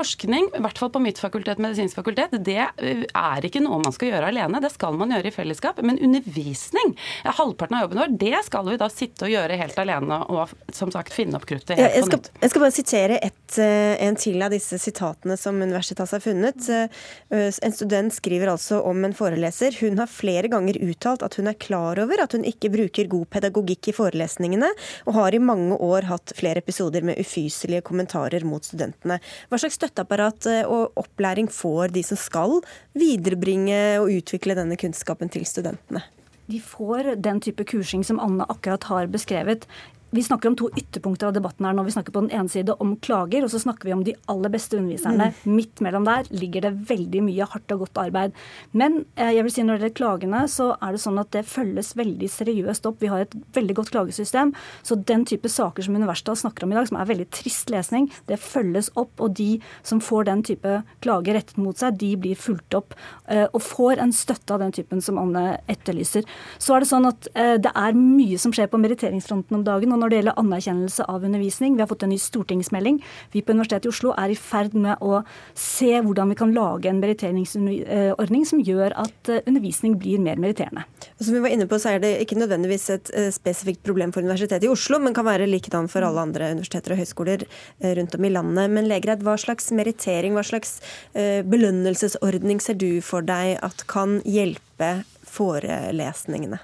[0.00, 4.12] forskning, i hvert fall på mitt fakultet, medisinsk fakultet, det er ikke noe man skal
[4.12, 4.62] gjøre alene.
[4.62, 5.80] Det skal man gjøre i fellesskap.
[5.86, 6.94] Men undervisning,
[7.24, 10.92] halvparten av jobben vår, det skal vi da sitte og gjøre helt alene og som
[10.94, 12.30] sagt finne opp kruttet helt jeg skal, på nytt.
[12.42, 16.68] Jeg skal bare sitere et, eh, en til av disse sitatene som Universitas har funnet.
[16.70, 19.76] Eh, en student skriver altså om en foreleser.
[19.80, 23.28] Hun har flere ganger uttalt at hun er klar over at hun ikke bruker god
[23.36, 24.70] pedagogikk i forelesningene,
[25.06, 29.20] og har i mange år hatt flere episoder med ufyselige kommentarer mot studentene.
[29.50, 32.60] Hva slags støtteapparat eh, og opplæring får de som skal
[32.94, 36.02] viderebringe og utvikle denne kunnskapen til studentene?
[36.50, 39.66] De får den type kursing som Anne akkurat har beskrevet
[40.10, 41.84] vi snakker om to ytterpunkter av debatten her nå.
[41.86, 44.50] Vi snakker på den ene side om klager, og så snakker vi om de aller
[44.52, 45.30] beste underviserne.
[45.30, 45.54] Mm.
[45.56, 48.34] Midt mellom der ligger det veldig mye hardt og godt arbeid.
[48.74, 51.44] Men eh, jeg vil si når det gjelder klagene, så er det sånn at det
[51.46, 52.98] følges veldig seriøst opp.
[53.02, 54.54] Vi har et veldig godt klagesystem.
[54.82, 58.10] Så den type saker som Universitetet snakker om i dag, som er veldig trist lesning,
[58.26, 59.14] det følges opp.
[59.22, 59.50] Og de
[59.86, 62.98] som får den type klager rettet mot seg, de blir fulgt opp
[63.30, 66.26] eh, og får en støtte av den typen som Anne etterlyser.
[66.58, 69.94] Så er det sånn at eh, det er mye som skjer på meritteringsfronten om dagen.
[69.94, 71.76] og når det gjelder anerkjennelse av undervisning.
[71.76, 73.00] Vi har fått en ny stortingsmelding.
[73.32, 75.22] Vi på Universitetet i Oslo er i ferd med å
[75.58, 80.86] se hvordan vi kan lage en meritteringsordning som gjør at eh, undervisning blir mer meritterende.
[81.20, 84.24] Som vi var inne på, så er det ikke nødvendigvis et eh, spesifikt problem for
[84.24, 88.16] Universitetet i Oslo, men kan være likedan for alle andre universiteter og høyskoler eh, rundt
[88.16, 88.72] om i landet.
[88.72, 90.78] Men Legreid, hva slags merittering, hva slags
[91.12, 94.92] belønnelsesordning ser du for deg at kan hjelpe
[95.28, 96.60] forelesningene?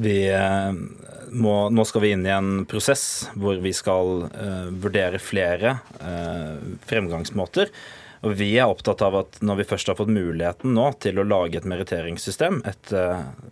[0.00, 0.72] Vi eh,
[1.30, 6.56] må, nå skal vi inn i en prosess hvor vi skal uh, vurdere flere uh,
[6.88, 7.68] fremgangsmåter.
[8.24, 11.24] Og Vi er opptatt av at når vi først har fått muligheten nå til å
[11.24, 12.92] lage et meritteringssystem, et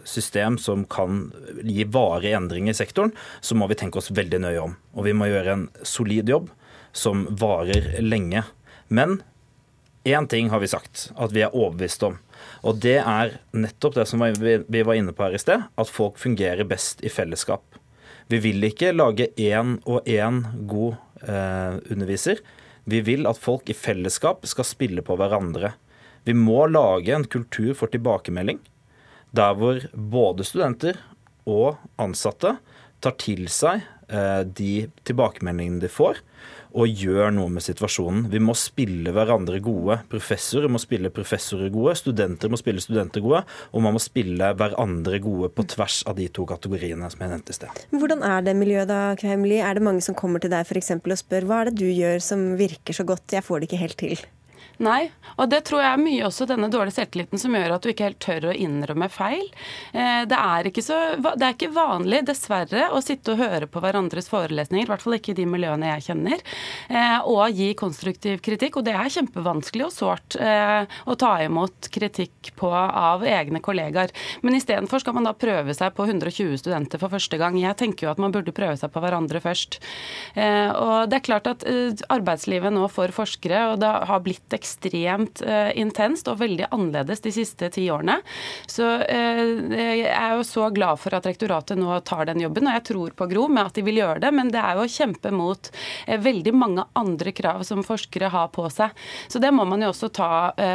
[0.04, 1.22] system som kan
[1.64, 4.74] gi varige endringer i sektoren, så må vi tenke oss veldig nøye om.
[4.92, 6.50] Og vi må gjøre en solid jobb
[6.92, 8.44] som varer lenge.
[8.92, 9.22] Men
[10.04, 12.20] én ting har vi sagt at vi er overbevist om.
[12.66, 16.18] Og det er nettopp det som vi var inne på her i sted, at folk
[16.18, 17.62] fungerer best i fellesskap.
[18.28, 22.42] Vi vil ikke lage én og én god eh, underviser.
[22.88, 25.72] Vi vil at folk i fellesskap skal spille på hverandre.
[26.28, 28.58] Vi må lage en kultur for tilbakemelding,
[29.32, 30.98] der hvor både studenter
[31.48, 32.58] og ansatte
[33.00, 36.20] tar til seg eh, de tilbakemeldingene de får,
[36.76, 38.26] og gjør noe med situasjonen.
[38.32, 40.00] Vi må spille hverandre gode.
[40.12, 45.20] Professorer må spille professorer gode, studenter må spille studenter gode, og man må spille hverandre
[45.24, 47.84] gode på tvers av de to kategoriene som jeg nevnte i sted.
[47.94, 49.60] Hvordan er det miljøet da, Kremli?
[49.62, 52.20] Er det mange som kommer til deg for og spør hva er det du gjør
[52.22, 54.28] som virker så godt, jeg får det ikke helt til?
[54.78, 57.90] Nei, og det tror jeg er mye også denne dårlige selvtilliten som gjør at du
[57.90, 59.48] ikke helt tør å innrømme feil.
[59.90, 63.82] Eh, det er ikke, så, det er ikke vanlig, dessverre, å sitte og høre på
[63.82, 66.44] hverandres forelesninger, i hvert fall ikke i de miljøene jeg kjenner,
[66.94, 68.78] eh, og gi konstruktiv kritikk.
[68.78, 74.14] Og det er kjempevanskelig og sårt eh, å ta imot kritikk på av egne kollegaer.
[74.46, 77.58] Men istedenfor skal man da prøve seg på 120 studenter for første gang.
[77.58, 79.80] Jeg tenker jo at man burde prøve seg på hverandre først.
[80.38, 81.64] Og det er klart at
[82.12, 87.22] arbeidslivet nå for forskere, og det har blitt ekstremt ekstremt uh, intenst og veldig annerledes
[87.24, 88.18] de siste ti årene.
[88.68, 89.42] Så uh,
[89.72, 93.16] jeg er jo så glad for at rektoratet nå tar den jobben, og jeg tror
[93.16, 94.32] på Gro med at de vil gjøre det.
[94.34, 98.50] Men det er jo å kjempe mot uh, veldig mange andre krav som forskere har
[98.52, 98.92] på seg.
[99.28, 100.28] Så det må man jo også ta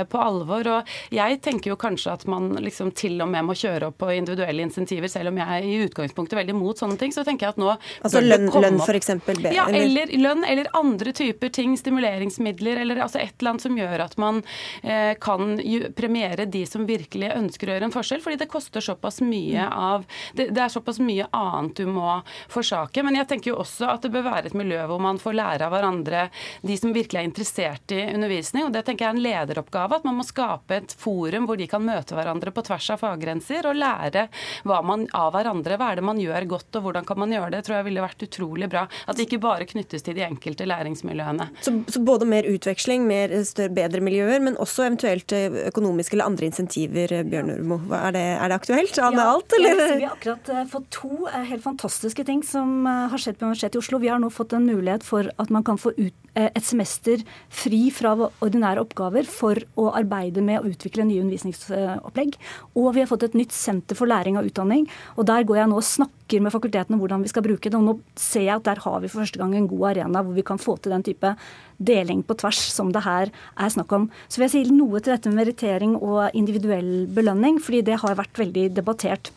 [0.10, 0.68] på alvor.
[0.78, 4.12] Og jeg tenker jo kanskje at man liksom til og med må kjøre opp på
[4.16, 7.14] individuelle insentiver, selv om jeg er i utgangspunktet veldig mot sånne ting.
[7.16, 9.12] Så tenker jeg at nå Altså lønn, lønn f.eks.?
[9.54, 11.76] Ja, eller lønn, eller andre typer ting.
[11.80, 14.42] Stimuleringsmidler, eller altså et eller annet som gjør gjør at man
[14.82, 15.58] eh, kan
[15.96, 18.24] premiere de som virkelig ønsker å gjøre en forskjell.
[18.24, 19.74] Fordi det koster såpass mye mm.
[19.74, 22.20] av det, det, er såpass mye annet du må
[22.52, 23.04] forsake.
[23.06, 25.68] Men jeg tenker jo også at det bør være et miljø hvor man får lære
[25.68, 26.28] av hverandre,
[26.62, 28.68] de som virkelig er interessert i undervisning.
[28.68, 30.00] Og det tenker jeg er en lederoppgave.
[30.00, 33.68] At man må skape et forum hvor de kan møte hverandre på tvers av faggrenser
[33.70, 34.28] og lære
[34.68, 35.78] hva man av hverandre.
[35.80, 37.64] Hva er det man gjør godt, og hvordan kan man gjøre det?
[37.64, 38.86] tror jeg ville vært utrolig bra.
[39.08, 41.50] At det ikke bare knyttes til de enkelte læringsmiljøene.
[41.64, 46.32] Så, så både mer utveksling, mer større bedre miljøer, men også eventuelt eh, økonomiske eller
[46.32, 47.14] andre insentiver.
[47.20, 49.00] Eh, Bjørn Urmo, er det, er det aktuelt?
[49.04, 49.84] Anne ja, alt, eller?
[49.98, 53.84] Vi har akkurat eh, fått to helt fantastiske ting som har skjedd på Universitetet i
[53.84, 54.02] Oslo.
[54.04, 57.22] Vi har nå fått en mulighet for at man kan få ut et semester
[57.54, 62.38] fri fra ordinære oppgaver for å arbeide med å utvikle nye undervisningsopplegg.
[62.80, 64.88] Og vi har fått et nytt senter for læring og utdanning.
[65.18, 67.78] og Der går jeg nå og snakker med fakultetene om hvordan vi skal bruke det.
[67.78, 70.34] og Nå ser jeg at der har vi for første gang en god arena hvor
[70.34, 71.36] vi kan få til den type
[71.78, 74.10] deling på tvers som det her er snakk om.
[74.28, 78.18] Så vil jeg si noe til dette med merittering og individuell belønning, fordi det har
[78.18, 79.34] vært veldig debattert.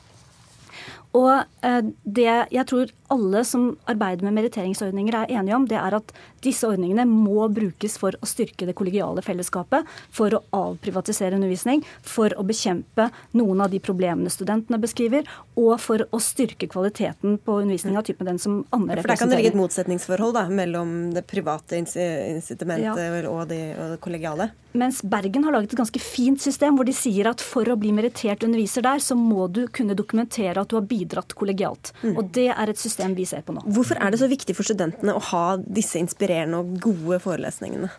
[1.17, 1.33] Og
[1.65, 6.13] eh, det jeg tror alle som arbeider med meritteringsordninger er enige om, det er at
[6.45, 12.35] disse ordningene må brukes for å styrke det kollegiale fellesskapet, for å avprivatisere undervisning, for
[12.37, 15.27] å bekjempe noen av de problemene studentene beskriver,
[15.57, 19.03] og for å styrke kvaliteten på undervisninga, typen den som Anne representerer.
[19.03, 23.27] For Der kan det ligge et motsetningsforhold da, mellom det private incitamentet ja.
[23.31, 24.51] og, det, og det kollegiale?
[24.77, 27.95] Mens Bergen har laget et ganske fint system hvor de sier at for å bli
[27.97, 31.95] merittert underviser der, så må du kunne dokumentere at du har bidratt kollegialt.
[32.03, 32.13] Mm.
[32.13, 33.65] Og det er et system vi ser på nå.
[33.67, 37.91] Hvorfor er det så viktig for studentene å ha disse inspirerende og gode forelesningene?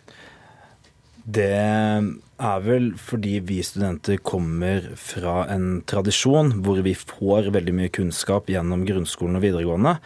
[1.28, 7.92] Det er vel fordi vi studenter kommer fra en tradisjon hvor vi får veldig mye
[7.92, 9.98] kunnskap gjennom grunnskolen og videregående.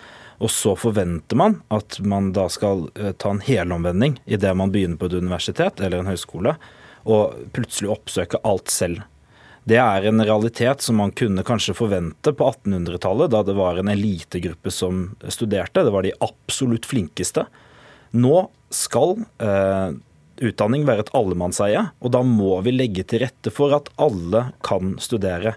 [0.41, 4.97] Og så forventer man at man da skal eh, ta en helomvending idet man begynner
[4.97, 6.55] på et universitet eller en høyskole,
[7.05, 9.05] og plutselig oppsøke alt selv.
[9.63, 13.91] Det er en realitet som man kunne kanskje forvente på 1800-tallet, da det var en
[13.93, 15.83] elitegruppe som studerte.
[15.85, 17.45] Det var de absolutt flinkeste.
[18.17, 19.91] Nå skal eh,
[20.41, 24.95] utdanning være et allemannseie, og da må vi legge til rette for at alle kan
[25.03, 25.53] studere.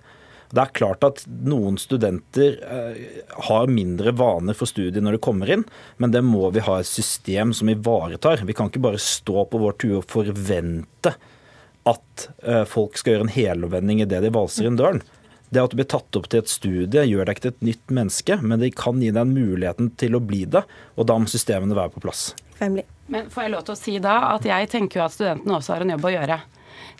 [0.55, 3.05] Det er klart at noen studenter eh,
[3.49, 5.65] har mindre vaner for studiet når de kommer inn,
[5.97, 8.45] men det må vi ha et system som ivaretar.
[8.45, 11.17] Vi kan ikke bare stå på vår tue og forvente
[11.89, 15.03] at eh, folk skal gjøre en helomvending idet de valser inn døren.
[15.55, 17.93] Det at du blir tatt opp til et studie, gjør deg ikke til et nytt
[17.95, 20.65] menneske, men det kan gi deg muligheten til å bli det,
[20.99, 22.33] og da må systemene være på plass.
[22.59, 22.87] Femlig.
[23.13, 25.75] Men får jeg lov til å si da at jeg tenker jo at studentene også
[25.75, 26.39] har en jobb å gjøre.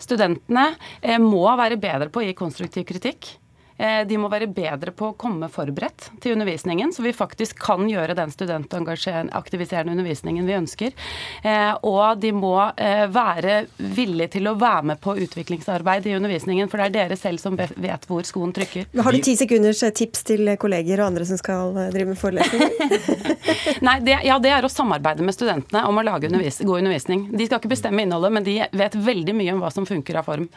[0.05, 0.67] Studentene
[1.01, 3.33] eh, må være bedre på å gi konstruktiv kritikk.
[3.77, 7.89] Eh, de må være bedre på å komme forberedt til undervisningen, så vi faktisk kan
[7.89, 10.95] gjøre den student- og aktiviserende undervisningen vi ønsker.
[11.43, 16.71] Eh, og de må eh, være villige til å være med på utviklingsarbeid i undervisningen,
[16.71, 18.87] for det er dere selv som vet hvor skoen trykker.
[19.03, 23.29] Har du ti sekunders tips til kolleger og andre som skal drive med forelesninger?
[23.85, 27.27] Nei, det, ja, det er å samarbeide med studentene om å lage undervis god undervisning.
[27.35, 30.29] De skal ikke bestemme innholdet, men de vet veldig mye om hva som funker av
[30.29, 30.47] form.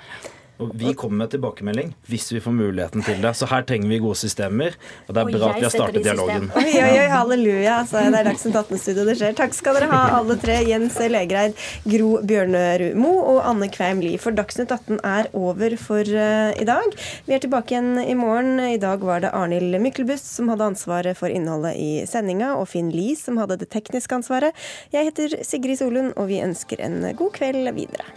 [0.59, 3.31] Og vi kommer med tilbakemelding hvis vi får muligheten til det.
[3.39, 4.75] Så her trenger vi gode systemer,
[5.07, 6.49] og det er bra at vi har startet dialogen.
[6.59, 7.77] Oi, oi, oi, halleluja.
[7.83, 9.37] Altså, det er Dagsnytt 18-studio det skjer.
[9.39, 10.59] Takk skal dere ha, alle tre.
[10.69, 11.57] Jens Legreid,
[11.87, 14.19] Gro Bjørnerud Mo og Anne Kveim Lie.
[14.21, 16.99] For Dagsnytt 18 er over for uh, i dag.
[17.29, 18.59] Vi er tilbake igjen i morgen.
[18.67, 22.91] I dag var det Arnhild Myklebust som hadde ansvaret for innholdet i sendinga, og Finn
[22.95, 24.57] Lie som hadde det tekniske ansvaret.
[24.95, 28.09] Jeg heter Sigrid Solund, og vi ønsker en god kveld videre.